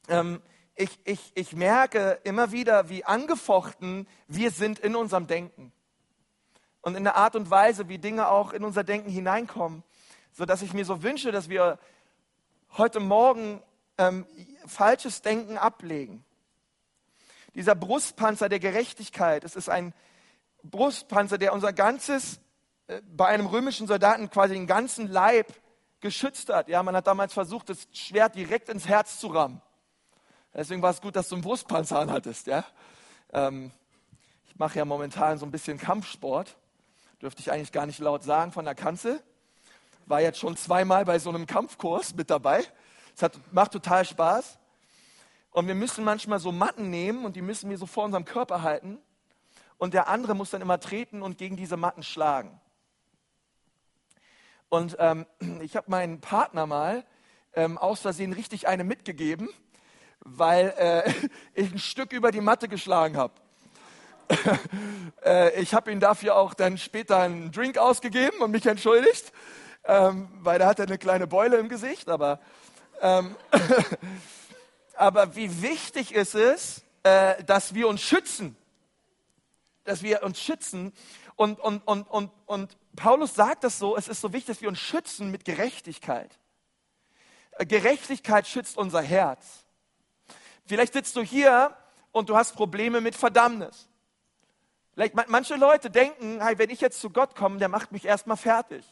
[0.09, 0.43] ähm,
[0.75, 5.73] ich, ich, ich merke immer wieder, wie angefochten wir sind in unserem Denken.
[6.83, 9.83] Und in der Art und Weise, wie Dinge auch in unser Denken hineinkommen,
[10.33, 11.79] sodass ich mir so wünsche, dass wir
[12.77, 13.63] heute Morgen
[13.97, 14.27] ähm,
[14.67, 16.25] falsches Denken ablegen
[17.55, 19.45] dieser Brustpanzer der Gerechtigkeit.
[19.45, 19.95] Es ist ein
[20.63, 22.41] Brustpanzer, der unser ganzes,
[22.87, 25.53] äh, bei einem römischen Soldaten quasi den ganzen Leib
[26.01, 26.69] geschützt hat.
[26.69, 29.61] Ja, man hat damals versucht, das Schwert direkt ins Herz zu rammen.
[30.55, 32.47] Deswegen war es gut, dass du einen Brustpanzer anhattest.
[32.47, 32.65] Ja?
[33.33, 33.71] Ähm,
[34.49, 36.57] ich mache ja momentan so ein bisschen Kampfsport.
[37.23, 39.23] Dürfte ich eigentlich gar nicht laut sagen von der Kanzel.
[40.07, 42.65] War jetzt schon zweimal bei so einem Kampfkurs mit dabei.
[43.17, 44.59] Es macht total Spaß.
[45.53, 48.63] Und wir müssen manchmal so Matten nehmen und die müssen wir so vor unserem Körper
[48.63, 48.99] halten.
[49.77, 52.61] Und der andere muss dann immer treten und gegen diese Matten schlagen.
[54.69, 55.27] Und ähm,
[55.61, 57.05] ich habe meinen Partner mal
[57.55, 59.51] ähm, aus Versehen richtig eine mitgegeben,
[60.21, 61.13] weil äh,
[61.61, 63.35] ich ein Stück über die Matte geschlagen habe.
[65.25, 69.33] äh, ich habe ihm dafür auch dann später einen Drink ausgegeben und mich entschuldigt,
[69.85, 72.09] ähm, weil da hat er eine kleine Beule im Gesicht.
[72.09, 72.41] Aber
[73.03, 73.37] ähm,
[74.95, 78.57] aber wie wichtig ist es, äh, dass wir uns schützen.
[79.85, 80.93] Dass wir uns schützen.
[81.37, 84.69] Und, und, und, und, und Paulus sagt das so, es ist so wichtig, dass wir
[84.69, 86.39] uns schützen mit Gerechtigkeit.
[87.53, 89.65] Äh, Gerechtigkeit schützt unser Herz.
[90.67, 91.77] Vielleicht sitzt du hier
[92.13, 93.89] und du hast Probleme mit Verdammnis.
[94.95, 98.37] Vielleicht, manche Leute denken, hey, wenn ich jetzt zu Gott komme, der macht mich erstmal
[98.37, 98.85] fertig.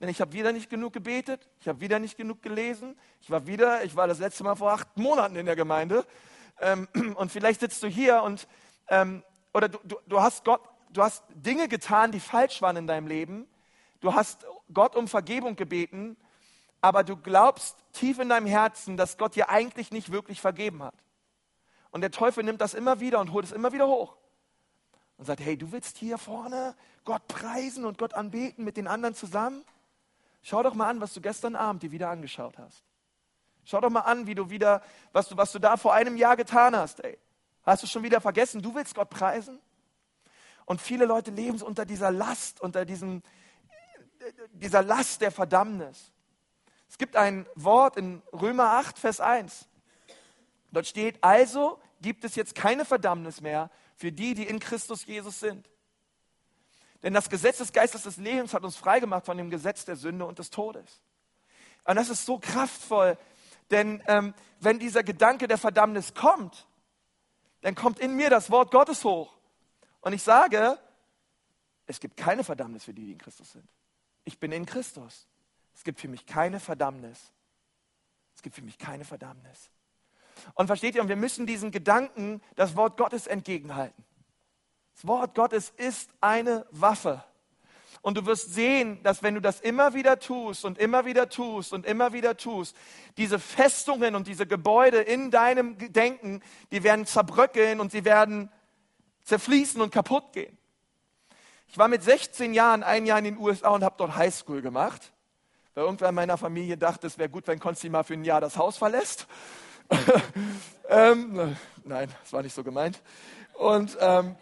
[0.00, 3.46] Denn ich habe wieder nicht genug gebetet, ich habe wieder nicht genug gelesen, ich war
[3.46, 6.04] wieder, ich war das letzte Mal vor acht Monaten in der Gemeinde.
[6.60, 8.48] Ähm, und vielleicht sitzt du hier und
[8.88, 12.86] ähm, oder du, du, du hast Gott, du hast Dinge getan, die falsch waren in
[12.86, 13.46] deinem Leben.
[14.00, 16.16] Du hast Gott um Vergebung gebeten,
[16.80, 20.94] aber du glaubst tief in deinem Herzen, dass Gott dir eigentlich nicht wirklich vergeben hat.
[21.90, 24.16] Und der Teufel nimmt das immer wieder und holt es immer wieder hoch
[25.16, 29.14] und sagt, hey, du willst hier vorne Gott preisen und Gott anbeten mit den anderen
[29.14, 29.64] zusammen?
[30.46, 32.84] Schau doch mal an, was du gestern Abend dir wieder angeschaut hast.
[33.64, 36.36] Schau doch mal an, wie du wieder, was du, was du da vor einem Jahr
[36.36, 37.18] getan hast, ey.
[37.62, 39.58] Hast du schon wieder vergessen, du willst Gott preisen?
[40.66, 43.22] Und viele Leute leben unter dieser Last, unter diesem,
[44.52, 46.12] dieser Last der Verdammnis.
[46.90, 49.66] Es gibt ein Wort in Römer 8, Vers 1.
[50.72, 55.40] Dort steht, also gibt es jetzt keine Verdammnis mehr für die, die in Christus Jesus
[55.40, 55.70] sind.
[57.04, 60.24] Denn das Gesetz des Geistes des Lebens hat uns freigemacht von dem Gesetz der Sünde
[60.24, 61.02] und des Todes.
[61.84, 63.18] Und das ist so kraftvoll,
[63.70, 66.66] denn ähm, wenn dieser Gedanke der Verdammnis kommt,
[67.60, 69.36] dann kommt in mir das Wort Gottes hoch.
[70.00, 70.78] Und ich sage,
[71.86, 73.68] es gibt keine Verdammnis für die, die in Christus sind.
[74.24, 75.28] Ich bin in Christus.
[75.74, 77.32] Es gibt für mich keine Verdammnis.
[78.34, 79.70] Es gibt für mich keine Verdammnis.
[80.54, 84.04] Und versteht ihr, und wir müssen diesen Gedanken das Wort Gottes entgegenhalten.
[84.94, 87.22] Das Wort Gottes ist eine Waffe.
[88.04, 91.72] Und du wirst sehen, dass wenn du das immer wieder tust und immer wieder tust
[91.72, 92.76] und immer wieder tust,
[93.16, 98.50] diese Festungen und diese Gebäude in deinem Denken, die werden zerbröckeln und sie werden
[99.22, 100.58] zerfließen und kaputt gehen.
[101.66, 105.12] Ich war mit 16 Jahren ein Jahr in den USA und habe dort Highschool gemacht.
[105.72, 108.42] weil irgendwer in meiner Familie dachte, es wäre gut, wenn Konsti mal für ein Jahr
[108.42, 109.26] das Haus verlässt.
[110.88, 113.00] ähm, nein, das war nicht so gemeint.
[113.54, 114.36] Und, ähm,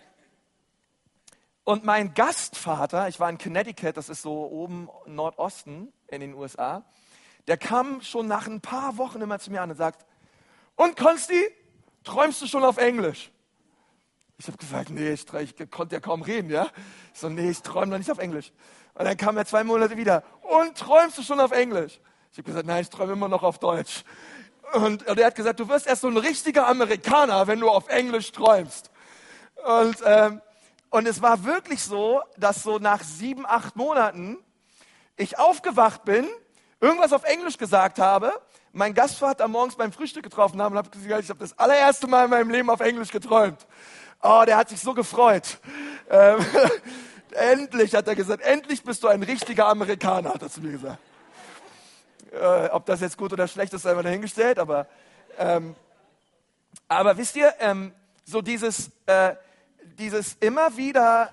[1.65, 6.85] und mein Gastvater, ich war in Connecticut, das ist so oben Nordosten in den USA,
[7.47, 10.05] der kam schon nach ein paar Wochen immer zu mir an und sagt,
[10.77, 11.41] und Konsti,
[12.05, 13.31] träumst du schon auf Englisch?
[14.39, 16.67] Ich habe gesagt, nee, ich, ich, konnte ja kaum reden, ja.
[17.15, 18.53] Ich so, nee, ich träume noch nicht auf Englisch.
[18.95, 22.01] Und dann kam er zwei Monate wieder, und träumst du schon auf Englisch?
[22.33, 24.03] Ich habe gesagt, nein, ich träume immer noch auf Deutsch.
[24.73, 27.89] Und, und er hat gesagt, du wirst erst so ein richtiger Amerikaner, wenn du auf
[27.89, 28.91] Englisch träumst.
[29.65, 30.41] Und, ähm,
[30.93, 34.37] und es war wirklich so, dass so nach sieben, acht Monaten
[35.17, 36.29] ich aufgewacht bin,
[36.81, 38.31] irgendwas auf Englisch gesagt habe,
[38.73, 42.25] mein Gastvater morgens beim Frühstück getroffen habe und habe gesagt, ich habe das allererste Mal
[42.25, 43.67] in meinem Leben auf Englisch geträumt.
[44.23, 45.59] Oh, der hat sich so gefreut.
[46.11, 46.45] Ähm,
[47.31, 50.99] endlich, hat er gesagt, endlich bist du ein richtiger Amerikaner, hat er zu mir gesagt.
[52.33, 54.87] Äh, ob das jetzt gut oder schlecht ist, sei mal dahingestellt, aber,
[55.39, 55.75] ähm,
[56.87, 57.95] aber wisst ihr, ähm,
[58.27, 59.37] so dieses, äh,
[59.99, 61.33] dieses immer wieder,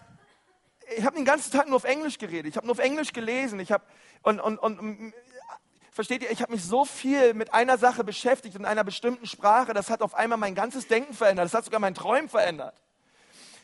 [0.98, 3.60] ich habe den ganzen Tag nur auf Englisch geredet, ich habe nur auf Englisch gelesen,
[3.60, 3.84] ich habe,
[4.24, 5.14] und, und, und
[5.92, 9.74] versteht ihr, ich habe mich so viel mit einer Sache beschäftigt in einer bestimmten Sprache,
[9.74, 12.76] das hat auf einmal mein ganzes Denken verändert, das hat sogar mein Träumen verändert.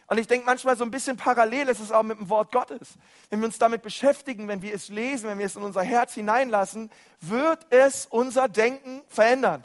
[0.07, 2.89] Und ich denke manchmal so ein bisschen parallel ist es auch mit dem Wort Gottes.
[3.29, 6.13] Wenn wir uns damit beschäftigen, wenn wir es lesen, wenn wir es in unser Herz
[6.13, 9.63] hineinlassen, wird es unser Denken verändern.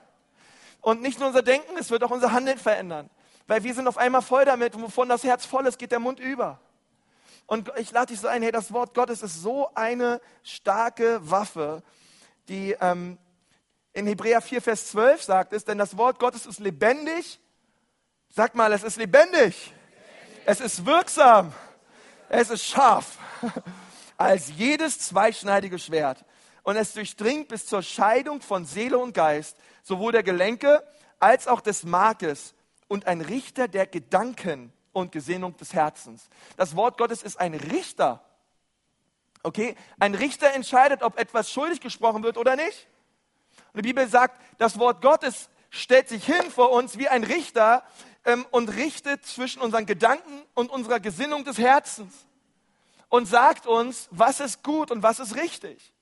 [0.80, 3.10] Und nicht nur unser Denken, es wird auch unser Handeln verändern.
[3.50, 6.20] Weil wir sind auf einmal voll damit, wovon das Herz voll ist, geht der Mund
[6.20, 6.60] über.
[7.46, 11.82] Und ich lade dich so ein, hey, das Wort Gottes ist so eine starke Waffe,
[12.46, 13.18] die ähm,
[13.92, 17.40] in Hebräer 4, Vers 12 sagt es, denn das Wort Gottes ist lebendig.
[18.28, 19.74] Sag mal, es ist lebendig.
[20.46, 21.52] Es ist wirksam.
[22.28, 23.18] Es ist scharf.
[24.16, 26.24] Als jedes zweischneidige Schwert.
[26.62, 30.84] Und es durchdringt bis zur Scheidung von Seele und Geist, sowohl der Gelenke
[31.18, 32.54] als auch des Markes
[32.90, 36.28] und ein Richter der Gedanken und Gesinnung des Herzens.
[36.56, 38.24] Das Wort Gottes ist ein Richter.
[39.42, 39.76] Okay?
[39.98, 42.88] Ein Richter entscheidet, ob etwas schuldig gesprochen wird oder nicht.
[43.72, 47.84] Und die Bibel sagt, das Wort Gottes stellt sich hin vor uns wie ein Richter,
[48.24, 52.26] ähm, und richtet zwischen unseren Gedanken und unserer Gesinnung des Herzens
[53.08, 55.94] und sagt uns, was ist gut und was ist richtig.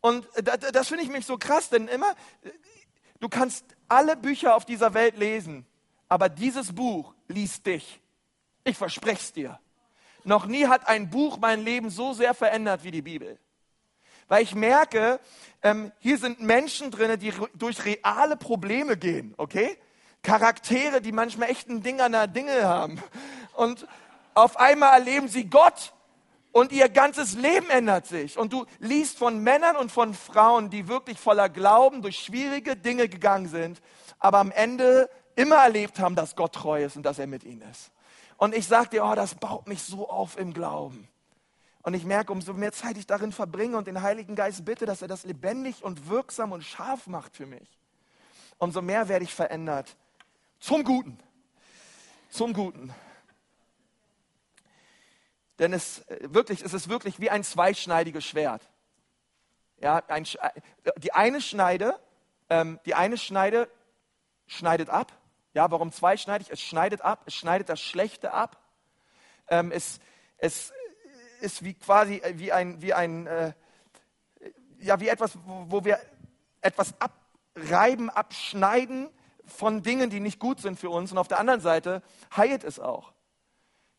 [0.00, 2.14] Und das, das finde ich mich so krass, denn immer,
[3.20, 5.66] du kannst alle Bücher auf dieser Welt lesen,
[6.08, 8.00] aber dieses Buch liest dich.
[8.64, 9.60] Ich verspreche es dir.
[10.24, 13.38] Noch nie hat ein Buch mein Leben so sehr verändert wie die Bibel.
[14.28, 15.20] Weil ich merke,
[15.62, 19.78] ähm, hier sind Menschen drin, die durch reale Probleme gehen, okay?
[20.22, 23.00] Charaktere, die manchmal echt ein Ding an der Dinge haben.
[23.54, 23.86] Und
[24.34, 25.92] auf einmal erleben sie Gott
[26.50, 28.36] und ihr ganzes Leben ändert sich.
[28.36, 33.08] Und du liest von Männern und von Frauen, die wirklich voller Glauben durch schwierige Dinge
[33.08, 33.80] gegangen sind,
[34.18, 37.62] aber am Ende immer erlebt haben, dass Gott treu ist und dass er mit ihnen
[37.70, 37.92] ist.
[38.36, 41.08] Und ich sage dir, oh, das baut mich so auf im Glauben.
[41.82, 45.02] Und ich merke, umso mehr Zeit ich darin verbringe und den Heiligen Geist bitte, dass
[45.02, 47.78] er das lebendig und wirksam und scharf macht für mich,
[48.58, 49.96] umso mehr werde ich verändert
[50.58, 51.18] zum Guten.
[52.28, 52.92] Zum Guten.
[55.58, 58.68] Denn es, wirklich, es ist wirklich wie ein zweischneidiges Schwert.
[59.78, 60.26] Ja, ein,
[60.98, 61.98] die eine Schneide,
[62.50, 63.68] ähm, die eine Schneide
[64.46, 65.12] schneidet ab.
[65.56, 66.50] Ja, warum zweischneidig?
[66.50, 68.60] Es schneidet ab, es schneidet das Schlechte ab.
[69.48, 70.00] Ähm, es,
[70.36, 70.70] es
[71.40, 73.54] ist wie quasi wie ein, wie ein äh,
[74.80, 75.98] ja, wie etwas, wo, wo wir
[76.60, 79.08] etwas abreiben, abschneiden,
[79.46, 81.10] von Dingen, die nicht gut sind für uns.
[81.10, 82.02] Und auf der anderen Seite
[82.36, 83.14] heilt es auch.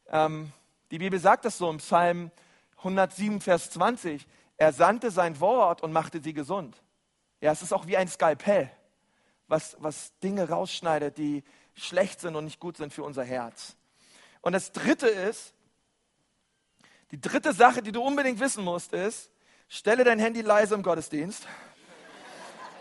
[0.09, 0.51] Ähm,
[0.91, 2.29] die Bibel sagt das so im Psalm
[2.77, 4.27] 107, Vers 20.
[4.57, 6.83] Er sandte sein Wort und machte sie gesund.
[7.41, 8.69] Ja, es ist auch wie ein Skalpell,
[9.47, 13.75] was, was Dinge rausschneidet, die schlecht sind und nicht gut sind für unser Herz.
[14.41, 15.53] Und das dritte ist,
[17.11, 19.31] die dritte Sache, die du unbedingt wissen musst, ist,
[19.69, 21.47] stelle dein Handy leise im Gottesdienst.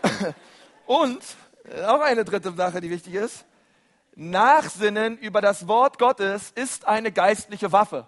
[0.85, 1.23] und
[1.85, 3.45] auch eine dritte Sache, die wichtig ist.
[4.15, 8.07] Nachsinnen über das Wort Gottes ist eine geistliche Waffe.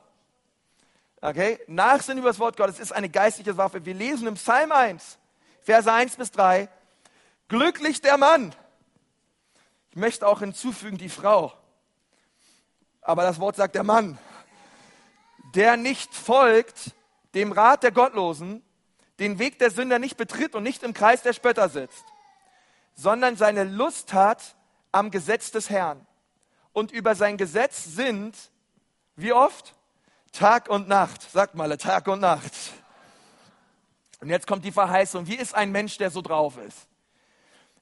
[1.21, 1.59] Okay?
[1.67, 3.85] Nachsinnen über das Wort Gottes ist eine geistliche Waffe.
[3.85, 5.19] Wir lesen im Psalm 1,
[5.61, 6.69] Verse 1 bis 3,
[7.49, 8.55] glücklich der Mann.
[9.89, 11.53] Ich möchte auch hinzufügen die Frau.
[13.01, 14.17] Aber das Wort sagt der Mann,
[15.55, 16.91] der nicht folgt
[17.33, 18.63] dem Rat der Gottlosen,
[19.19, 22.05] den Weg der Sünder nicht betritt und nicht im Kreis der Spötter sitzt
[22.99, 24.55] sondern seine Lust hat
[24.91, 26.05] am Gesetz des Herrn.
[26.73, 28.35] Und über sein Gesetz sind,
[29.15, 29.73] wie oft?
[30.33, 31.21] Tag und Nacht.
[31.31, 32.51] Sagt mal, Tag und Nacht.
[34.19, 35.27] Und jetzt kommt die Verheißung.
[35.27, 36.88] Wie ist ein Mensch, der so drauf ist?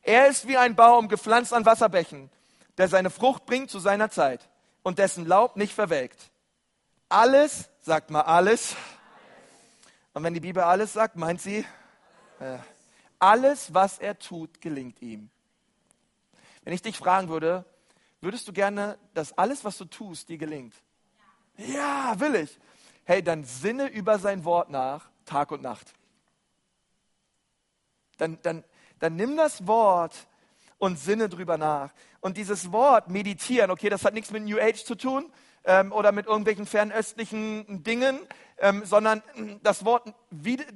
[0.08, 2.30] Er ist wie ein Baum gepflanzt an Wasserbächen,
[2.78, 4.48] der seine Frucht bringt zu seiner Zeit
[4.82, 6.32] und dessen Laub nicht verwelkt.
[7.10, 8.78] Alles, sagt mal alles.
[10.14, 11.66] Und wenn die Bibel alles sagt, meint sie,
[12.40, 12.58] äh,
[13.20, 15.30] alles, was er tut, gelingt ihm.
[16.64, 17.66] Wenn ich dich fragen würde,
[18.22, 20.74] würdest du gerne, dass alles, was du tust, dir gelingt?
[21.58, 22.58] Ja, will ich.
[23.04, 25.94] Hey, dann sinne über sein Wort nach, Tag und Nacht.
[28.16, 28.64] Dann, dann,
[29.00, 30.28] dann nimm das Wort
[30.78, 31.92] und sinne drüber nach.
[32.20, 35.32] Und dieses Wort meditieren, okay, das hat nichts mit New Age zu tun
[35.64, 38.20] ähm, oder mit irgendwelchen fernöstlichen Dingen,
[38.60, 39.22] ähm, sondern
[39.64, 40.14] das Wort,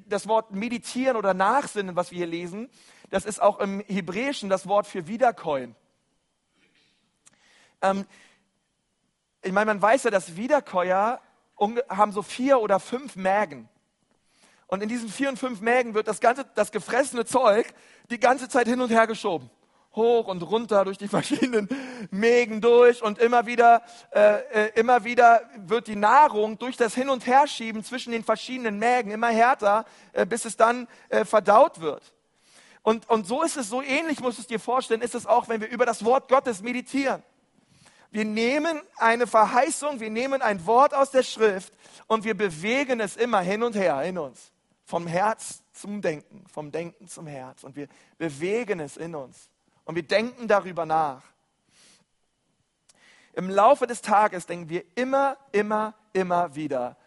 [0.08, 2.70] das Wort meditieren oder nachsinnen, was wir hier lesen,
[3.10, 5.76] das ist auch im Hebräischen das Wort für Wiederkäuen.
[7.82, 8.06] Ähm,
[9.42, 11.20] ich meine, man weiß ja, dass Wiederkäuer
[11.90, 13.70] haben so vier oder fünf Mägen.
[14.72, 17.68] Und in diesen vier und fünf Mägen wird das ganze, das gefressene Zeug
[18.10, 19.50] die ganze Zeit hin und her geschoben.
[19.94, 21.68] Hoch und runter durch die verschiedenen
[22.10, 27.10] Mägen durch und immer wieder, äh, äh, immer wieder wird die Nahrung durch das Hin-
[27.10, 32.14] und Herschieben zwischen den verschiedenen Mägen immer härter, äh, bis es dann äh, verdaut wird.
[32.82, 35.60] Und, und so ist es, so ähnlich muss es dir vorstellen, ist es auch, wenn
[35.60, 37.22] wir über das Wort Gottes meditieren.
[38.10, 41.74] Wir nehmen eine Verheißung, wir nehmen ein Wort aus der Schrift
[42.08, 44.54] und wir bewegen es immer hin und her in uns.
[44.92, 47.64] Vom Herz zum Denken, vom Denken zum Herz.
[47.64, 49.50] Und wir bewegen es in uns.
[49.86, 51.24] Und wir denken darüber nach.
[53.32, 56.98] Im Laufe des Tages denken wir immer, immer, immer wieder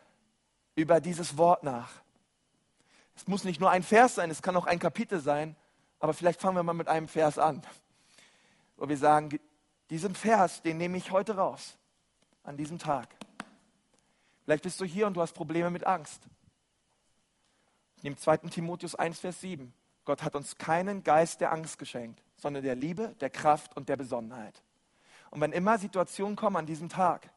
[0.74, 1.90] über dieses Wort nach.
[3.16, 5.54] Es muss nicht nur ein Vers sein, es kann auch ein Kapitel sein,
[6.00, 7.60] aber vielleicht fangen wir mal mit einem Vers an,
[8.78, 9.38] wo wir sagen,
[9.90, 11.76] diesen Vers, den nehme ich heute raus,
[12.44, 13.08] an diesem Tag.
[14.44, 16.22] Vielleicht bist du hier und du hast Probleme mit Angst.
[18.04, 18.36] Nimm 2.
[18.50, 19.72] Timotheus 1, Vers 7.
[20.04, 23.96] Gott hat uns keinen Geist der Angst geschenkt, sondern der Liebe, der Kraft und der
[23.96, 24.62] Besonnenheit.
[25.30, 27.30] Und wenn immer Situationen kommen an diesem Tag,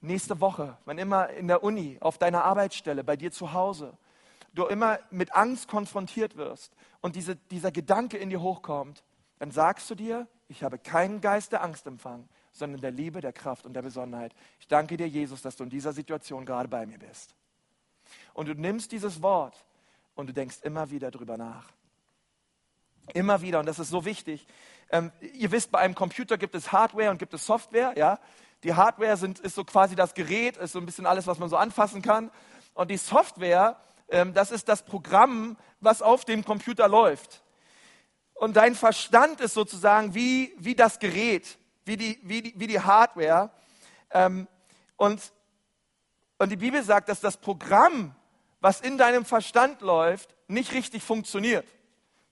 [0.00, 3.96] nächste Woche, wenn immer in der Uni, auf deiner Arbeitsstelle, bei dir zu Hause,
[4.52, 9.04] du immer mit Angst konfrontiert wirst und diese, dieser Gedanke in dir hochkommt,
[9.38, 13.32] dann sagst du dir, ich habe keinen Geist der Angst empfangen, sondern der Liebe, der
[13.32, 14.34] Kraft und der Besonnenheit.
[14.58, 17.36] Ich danke dir, Jesus, dass du in dieser Situation gerade bei mir bist.
[18.34, 19.64] Und du nimmst dieses Wort
[20.18, 21.68] und du denkst immer wieder drüber nach.
[23.14, 24.48] Immer wieder, und das ist so wichtig.
[24.90, 27.94] Ähm, ihr wisst, bei einem Computer gibt es Hardware und gibt es Software.
[27.96, 28.18] Ja?
[28.64, 31.48] Die Hardware sind, ist so quasi das Gerät, ist so ein bisschen alles, was man
[31.48, 32.32] so anfassen kann.
[32.74, 33.76] Und die Software,
[34.08, 37.44] ähm, das ist das Programm, was auf dem Computer läuft.
[38.34, 42.80] Und dein Verstand ist sozusagen wie, wie das Gerät, wie die, wie die, wie die
[42.80, 43.50] Hardware.
[44.10, 44.48] Ähm,
[44.96, 45.32] und,
[46.38, 48.16] und die Bibel sagt, dass das Programm,
[48.60, 51.66] was in deinem Verstand läuft, nicht richtig funktioniert.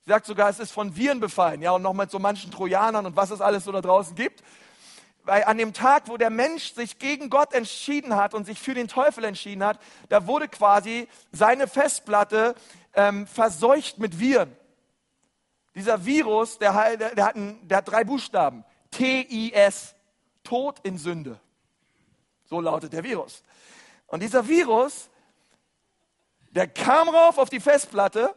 [0.03, 3.05] Sie sagt sogar, es ist von Viren befallen, ja, und noch mit so manchen Trojanern
[3.05, 4.43] und was es alles so da draußen gibt.
[5.23, 8.73] Weil an dem Tag, wo der Mensch sich gegen Gott entschieden hat und sich für
[8.73, 12.55] den Teufel entschieden hat, da wurde quasi seine Festplatte
[12.93, 14.55] ähm, verseucht mit Viren.
[15.75, 18.63] Dieser Virus, der, der, der, hat, ein, der hat drei Buchstaben.
[18.91, 19.95] T-I-S.
[20.43, 21.39] Tod in Sünde.
[22.45, 23.43] So lautet der Virus.
[24.05, 25.09] Und dieser Virus,
[26.57, 28.33] der kam rauf auf die Festplatte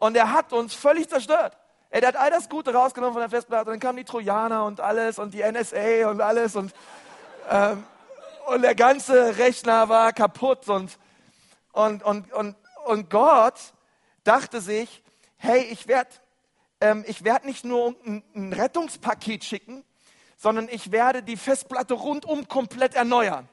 [0.00, 1.56] und der hat uns völlig zerstört.
[1.88, 3.70] Er hat all das Gute rausgenommen von der Festplatte.
[3.70, 6.74] Dann kamen die Trojaner und alles und die NSA und alles und,
[7.48, 7.84] ähm,
[8.46, 10.98] und der ganze Rechner war kaputt und,
[11.72, 12.56] und, und, und,
[12.86, 13.54] und Gott
[14.24, 15.02] dachte sich,
[15.36, 16.10] hey, ich werde
[16.80, 19.84] ähm, ich werde nicht nur ein, ein Rettungspaket schicken,
[20.36, 23.48] sondern ich werde die Festplatte rundum komplett erneuern.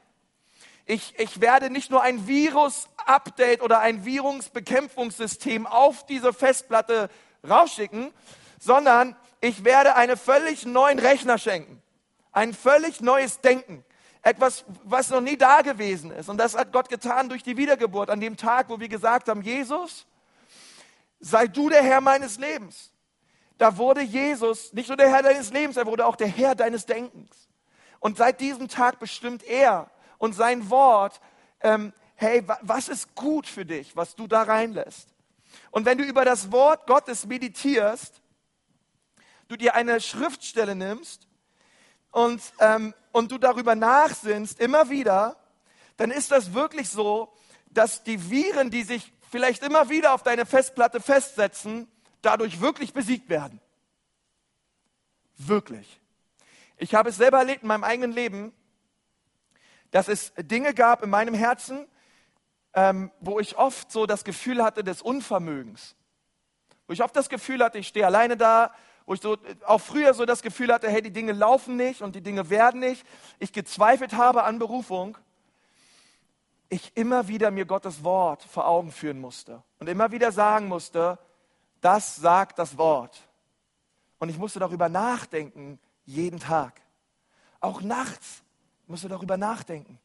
[0.90, 2.26] Ich, ich werde nicht nur ein
[3.08, 7.08] Virus-Update oder ein Virusbekämpfungssystem auf diese Festplatte
[7.48, 8.12] rausschicken,
[8.58, 11.82] sondern ich werde einen völlig neuen Rechner schenken.
[12.32, 13.84] Ein völlig neues Denken.
[14.22, 16.28] Etwas, was noch nie da gewesen ist.
[16.28, 19.42] Und das hat Gott getan durch die Wiedergeburt, an dem Tag, wo wir gesagt haben,
[19.42, 20.06] Jesus,
[21.20, 22.92] sei du der Herr meines Lebens
[23.58, 26.86] da wurde Jesus nicht nur der Herr deines Lebens, er wurde auch der Herr deines
[26.86, 27.48] Denkens.
[27.98, 31.20] Und seit diesem Tag bestimmt er und sein Wort,
[31.60, 35.08] ähm, hey, was ist gut für dich, was du da reinlässt.
[35.70, 38.20] Und wenn du über das Wort Gottes meditierst,
[39.46, 41.28] du dir eine Schriftstelle nimmst
[42.10, 45.36] und, ähm, und du darüber nachsinnst, immer wieder,
[45.96, 47.32] dann ist das wirklich so,
[47.70, 51.86] dass die Viren, die sich vielleicht immer wieder auf deine Festplatte festsetzen,
[52.20, 53.60] dadurch wirklich besiegt werden.
[55.36, 56.00] Wirklich.
[56.78, 58.52] Ich habe es selber erlebt in meinem eigenen Leben,
[59.92, 61.86] dass es Dinge gab in meinem Herzen,
[62.74, 65.96] ähm, wo ich oft so das Gefühl hatte des Unvermögens.
[66.86, 68.72] Wo ich oft das Gefühl hatte, ich stehe alleine da,
[69.06, 72.14] wo ich so, auch früher so das Gefühl hatte, hey, die Dinge laufen nicht und
[72.14, 73.06] die Dinge werden nicht.
[73.38, 75.16] Ich gezweifelt habe an Berufung.
[76.68, 81.18] Ich immer wieder mir Gottes Wort vor Augen führen musste und immer wieder sagen musste,
[81.80, 83.18] das sagt das Wort.
[84.18, 86.80] Und ich musste darüber nachdenken, jeden Tag.
[87.60, 88.42] Auch nachts
[88.86, 89.98] musste darüber nachdenken.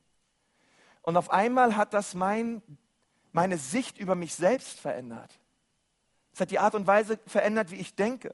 [1.04, 2.64] Und auf einmal hat das mein,
[3.34, 5.38] meine Sicht über mich selbst verändert.
[6.34, 8.34] Es hat die Art und Weise verändert, wie ich denke.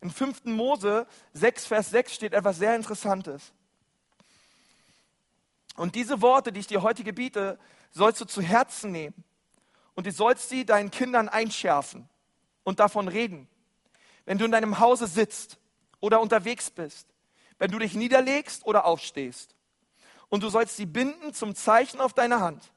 [0.00, 0.44] In 5.
[0.44, 3.52] Mose 6, Vers 6 steht etwas sehr Interessantes.
[5.74, 7.58] Und diese Worte, die ich dir heute gebiete,
[7.90, 9.24] sollst du zu Herzen nehmen.
[9.94, 12.08] Und du sollst sie deinen Kindern einschärfen
[12.62, 13.48] und davon reden.
[14.24, 15.58] Wenn du in deinem Hause sitzt
[15.98, 17.08] oder unterwegs bist,
[17.58, 19.55] wenn du dich niederlegst oder aufstehst
[20.28, 22.72] und du sollst sie binden zum Zeichen auf deine Hand.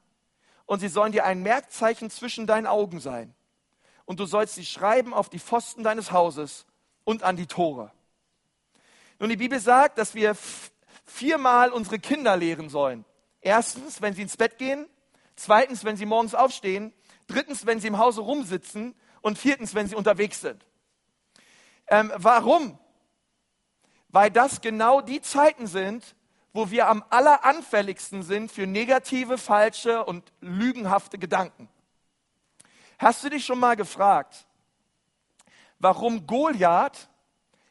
[0.66, 3.34] Und sie sollen dir ein Merkzeichen zwischen deinen Augen sein.
[4.04, 6.66] Und du sollst sie schreiben auf die Pfosten deines Hauses
[7.04, 7.92] und an die Tore.
[9.18, 10.36] Nun, die Bibel sagt, dass wir
[11.04, 13.04] viermal unsere Kinder lehren sollen.
[13.40, 14.88] Erstens, wenn sie ins Bett gehen.
[15.36, 16.92] Zweitens, wenn sie morgens aufstehen.
[17.26, 18.94] Drittens, wenn sie im Hause rumsitzen.
[19.20, 20.64] Und viertens, wenn sie unterwegs sind.
[21.88, 22.78] Ähm, warum?
[24.08, 26.16] Weil das genau die Zeiten sind,
[26.52, 31.68] wo wir am alleranfälligsten sind für negative, falsche und lügenhafte Gedanken.
[32.98, 34.46] Hast du dich schon mal gefragt,
[35.78, 37.08] warum Goliath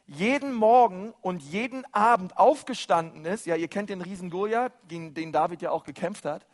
[0.08, 3.46] jeden Morgen und jeden Abend aufgestanden ist?
[3.46, 6.46] Ja, ihr kennt den Riesen Goliath, gegen den David ja auch gekämpft hat.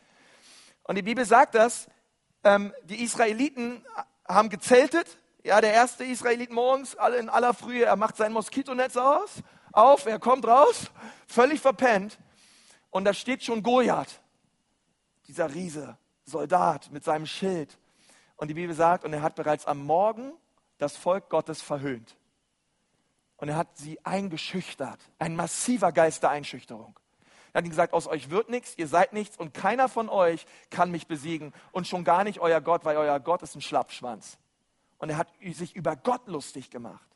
[0.82, 1.88] Und die Bibel sagt das,
[2.44, 3.84] ähm, die Israeliten
[4.28, 5.18] haben gezeltet.
[5.42, 9.42] Ja, der erste Israelit morgens, alle in aller Frühe, er macht sein Moskitonetz aus
[9.76, 10.90] auf, er kommt raus,
[11.26, 12.18] völlig verpennt.
[12.90, 14.20] Und da steht schon Goliath,
[15.28, 17.78] dieser Riese, Soldat mit seinem Schild.
[18.36, 20.32] Und die Bibel sagt, und er hat bereits am Morgen
[20.78, 22.16] das Volk Gottes verhöhnt.
[23.36, 24.98] Und er hat sie eingeschüchtert.
[25.18, 26.98] Ein massiver Geist der Einschüchterung.
[27.52, 30.46] Er hat ihnen gesagt, aus euch wird nichts, ihr seid nichts und keiner von euch
[30.70, 31.54] kann mich besiegen.
[31.72, 34.38] Und schon gar nicht euer Gott, weil euer Gott ist ein Schlappschwanz.
[34.98, 37.15] Und er hat sich über Gott lustig gemacht.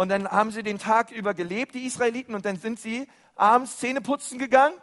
[0.00, 3.76] Und dann haben sie den Tag über gelebt, die Israeliten, und dann sind sie abends
[3.76, 4.74] Zähne putzen gegangen.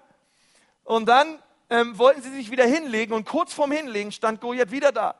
[0.83, 1.41] Und dann
[1.71, 5.15] ähm, wollten sie sich wieder hinlegen und kurz vorm Hinlegen stand Goliath wieder da,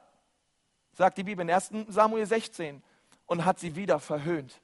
[0.93, 2.83] sagt die Bibel in 1 Samuel 16,
[3.25, 4.61] und hat sie wieder verhöhnt,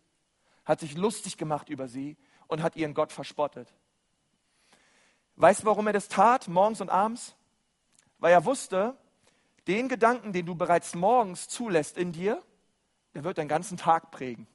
[0.65, 2.15] hat sich lustig gemacht über sie
[2.45, 3.73] und hat ihren Gott verspottet.
[5.35, 7.35] Weißt du, warum er das tat, morgens und abends?
[8.19, 8.95] Weil er wusste,
[9.65, 12.39] den Gedanken, den du bereits morgens zulässt in dir,
[13.15, 14.45] der wird deinen ganzen Tag prägen.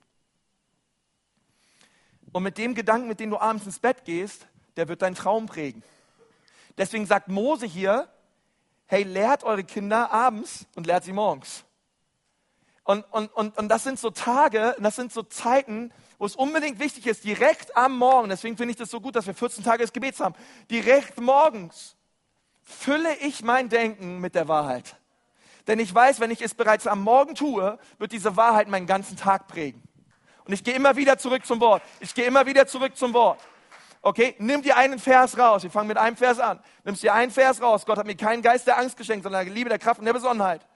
[2.32, 5.46] Und mit dem Gedanken, mit dem du abends ins Bett gehst, der wird deinen Traum
[5.46, 5.82] prägen.
[6.76, 8.08] Deswegen sagt Mose hier,
[8.86, 11.64] hey, lehrt eure Kinder abends und lehrt sie morgens.
[12.84, 16.78] Und, und, und, und das sind so Tage, das sind so Zeiten, wo es unbedingt
[16.78, 19.82] wichtig ist, direkt am Morgen, deswegen finde ich das so gut, dass wir 14 Tage
[19.82, 20.34] des Gebets haben,
[20.70, 21.96] direkt morgens
[22.62, 24.96] fülle ich mein Denken mit der Wahrheit.
[25.66, 29.16] Denn ich weiß, wenn ich es bereits am Morgen tue, wird diese Wahrheit meinen ganzen
[29.16, 29.82] Tag prägen.
[30.48, 31.82] Und ich gehe immer wieder zurück zum Wort.
[32.00, 33.38] Ich gehe immer wieder zurück zum Wort.
[34.00, 35.62] Okay, nimm dir einen Vers raus.
[35.62, 36.58] Wir fangen mit einem Vers an.
[36.84, 37.84] Nimmst dir einen Vers raus.
[37.84, 40.14] Gott hat mir keinen Geist der Angst geschenkt, sondern der Liebe, der Kraft und der
[40.14, 40.66] Besonnenheit.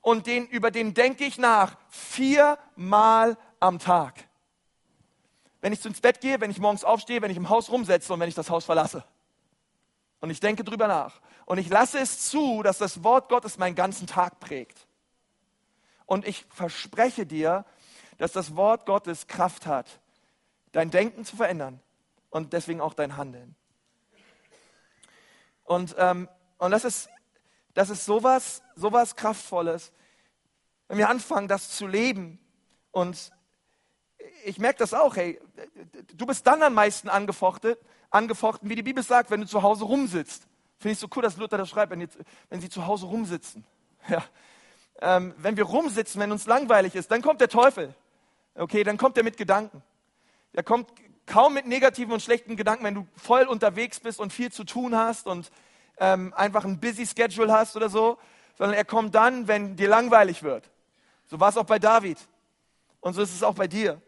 [0.00, 1.76] Und den, über den denke ich nach.
[1.90, 4.14] Viermal am Tag.
[5.60, 8.18] Wenn ich ins Bett gehe, wenn ich morgens aufstehe, wenn ich im Haus rumsetze und
[8.18, 9.04] wenn ich das Haus verlasse.
[10.20, 11.20] Und ich denke drüber nach.
[11.44, 14.86] Und ich lasse es zu, dass das Wort Gottes meinen ganzen Tag prägt.
[16.06, 17.66] Und ich verspreche dir,
[18.22, 19.98] dass das Wort Gottes Kraft hat,
[20.70, 21.80] dein Denken zu verändern
[22.30, 23.56] und deswegen auch dein Handeln.
[25.64, 27.08] Und, ähm, und das ist,
[27.74, 29.90] das ist sowas, sowas Kraftvolles,
[30.86, 32.38] wenn wir anfangen, das zu leben.
[32.92, 33.32] Und
[34.44, 35.40] ich merke das auch, hey,
[36.14, 37.74] du bist dann am meisten angefochten,
[38.10, 40.46] angefochten, wie die Bibel sagt, wenn du zu Hause rumsitzt.
[40.78, 42.16] Finde ich so cool, dass Luther das schreibt, wenn, jetzt,
[42.50, 43.64] wenn sie zu Hause rumsitzen.
[44.08, 44.22] Ja.
[45.00, 47.92] Ähm, wenn wir rumsitzen, wenn uns langweilig ist, dann kommt der Teufel.
[48.54, 49.82] Okay, dann kommt er mit Gedanken.
[50.52, 50.90] Er kommt
[51.26, 54.96] kaum mit negativen und schlechten Gedanken, wenn du voll unterwegs bist und viel zu tun
[54.96, 55.50] hast und
[55.98, 58.18] ähm, einfach ein busy Schedule hast oder so,
[58.58, 60.70] sondern er kommt dann, wenn dir langweilig wird.
[61.26, 62.18] So war es auch bei David.
[63.00, 64.00] Und so ist es auch bei dir.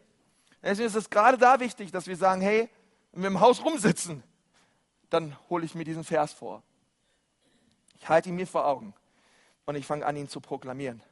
[0.62, 2.68] Deswegen ist es gerade da wichtig, dass wir sagen, hey,
[3.12, 4.22] wenn wir im Haus rumsitzen,
[5.11, 6.62] dann hole ich mir diesen Vers vor.
[7.99, 8.95] Ich halte ihn mir vor Augen
[9.66, 11.03] und ich fange an, ihn zu proklamieren.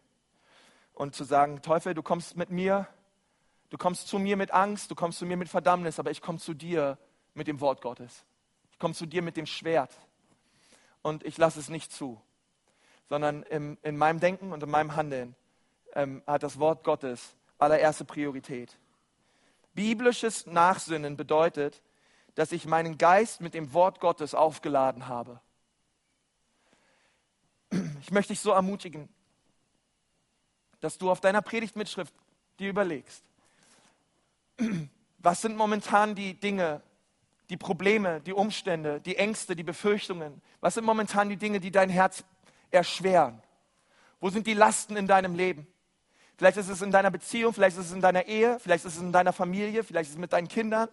[0.95, 2.87] Und zu sagen, Teufel, du kommst mit mir
[3.73, 6.39] Du kommst zu mir mit Angst, du kommst zu mir mit Verdammnis, aber ich komme
[6.39, 6.99] zu dir
[7.33, 8.27] mit dem Wort Gottes.
[8.71, 9.91] Ich komme zu dir mit dem Schwert.
[11.01, 12.21] und ich lasse es nicht zu,
[13.09, 15.35] sondern im, in meinem Denken und in meinem Handeln
[15.95, 18.77] ähm, hat das Wort Gottes allererste Priorität.
[19.73, 21.81] Biblisches Nachsinnen bedeutet,
[22.35, 25.41] dass ich meinen Geist mit dem Wort Gottes aufgeladen habe.
[28.03, 29.09] Ich möchte dich so ermutigen,
[30.81, 32.13] dass du auf deiner Predigtmitschrift
[32.59, 33.25] dir überlegst,
[35.19, 36.83] was sind momentan die Dinge,
[37.51, 40.41] die Probleme, die Umstände, die Ängste, die Befürchtungen?
[40.61, 42.25] Was sind momentan die Dinge, die dein Herz
[42.71, 43.43] erschweren?
[44.21, 45.67] Wo sind die Lasten in deinem Leben?
[46.37, 49.03] Vielleicht ist es in deiner Beziehung, vielleicht ist es in deiner Ehe, vielleicht ist es
[49.03, 50.89] in deiner Familie, vielleicht ist es mit deinen Kindern,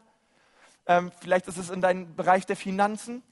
[0.86, 3.24] ähm, vielleicht ist es in deinem Bereich der Finanzen,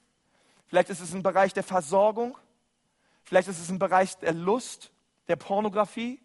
[0.66, 2.36] vielleicht ist es im Bereich der Versorgung,
[3.24, 4.90] vielleicht ist es im Bereich der Lust,
[5.28, 6.20] der Pornografie.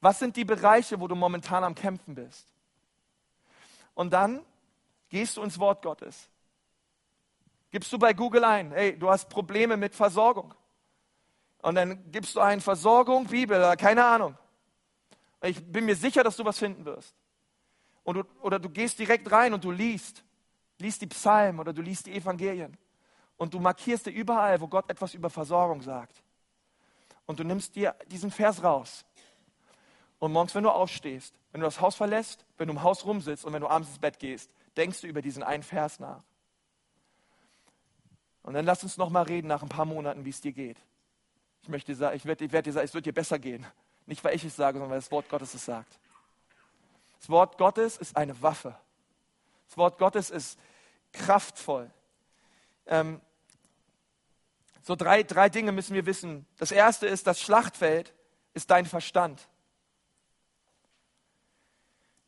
[0.00, 2.46] Was sind die Bereiche, wo du momentan am Kämpfen bist?
[3.96, 4.44] Und dann
[5.08, 6.28] gehst du ins Wort Gottes.
[7.70, 10.54] Gibst du bei Google ein, hey, du hast Probleme mit Versorgung.
[11.62, 14.36] Und dann gibst du ein Versorgung, Bibel, keine Ahnung.
[15.42, 17.16] Ich bin mir sicher, dass du was finden wirst.
[18.04, 20.22] Du, oder du gehst direkt rein und du liest.
[20.78, 22.76] Liest die Psalmen oder du liest die Evangelien.
[23.38, 26.22] Und du markierst dir überall, wo Gott etwas über Versorgung sagt.
[27.24, 29.06] Und du nimmst dir diesen Vers raus.
[30.18, 33.44] Und morgens, wenn du aufstehst, wenn du das Haus verlässt, wenn du im Haus rumsitzt
[33.44, 36.22] und wenn du abends ins Bett gehst, denkst du über diesen einen Vers nach.
[38.42, 40.78] Und dann lass uns noch mal reden nach ein paar Monaten, wie es dir geht.
[41.62, 43.66] Ich möchte sagen, ich werde, ich werde dir sagen, es wird dir besser gehen.
[44.06, 45.98] Nicht, weil ich es sage, sondern weil das Wort Gottes es sagt.
[47.18, 48.78] Das Wort Gottes ist eine Waffe.
[49.66, 50.58] Das Wort Gottes ist
[51.12, 51.90] kraftvoll.
[52.86, 53.20] Ähm,
[54.82, 56.46] so drei, drei Dinge müssen wir wissen.
[56.58, 58.14] Das erste ist, das Schlachtfeld
[58.54, 59.48] ist dein Verstand.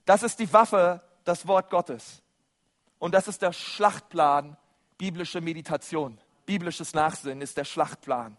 [0.08, 2.22] Das ist die Waffe, das Wort Gottes.
[2.98, 4.56] Und das ist der Schlachtplan
[4.96, 6.18] biblische Meditation.
[6.46, 8.38] Biblisches Nachsinnen ist der Schlachtplan.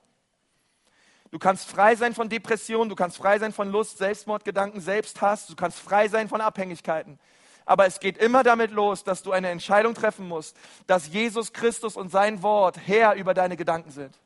[1.30, 5.56] Du kannst frei sein von Depressionen, du kannst frei sein von Lust, Selbstmordgedanken, Selbsthass, du
[5.56, 7.20] kannst frei sein von Abhängigkeiten.
[7.68, 10.58] Aber es geht immer damit los, dass du eine Entscheidung treffen musst,
[10.88, 14.20] dass Jesus Christus und sein Wort Herr über deine Gedanken sind.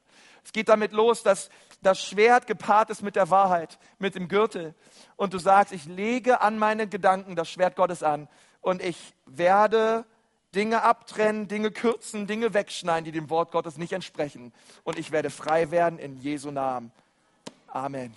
[0.45, 1.49] Es geht damit los, dass
[1.83, 4.73] das Schwert gepaart ist mit der Wahrheit, mit dem Gürtel.
[5.15, 8.27] Und du sagst, ich lege an meine Gedanken das Schwert Gottes an
[8.61, 10.05] und ich werde
[10.55, 14.53] Dinge abtrennen, Dinge kürzen, Dinge wegschneiden, die dem Wort Gottes nicht entsprechen.
[14.83, 16.91] Und ich werde frei werden in Jesu Namen.
[17.67, 18.15] Amen.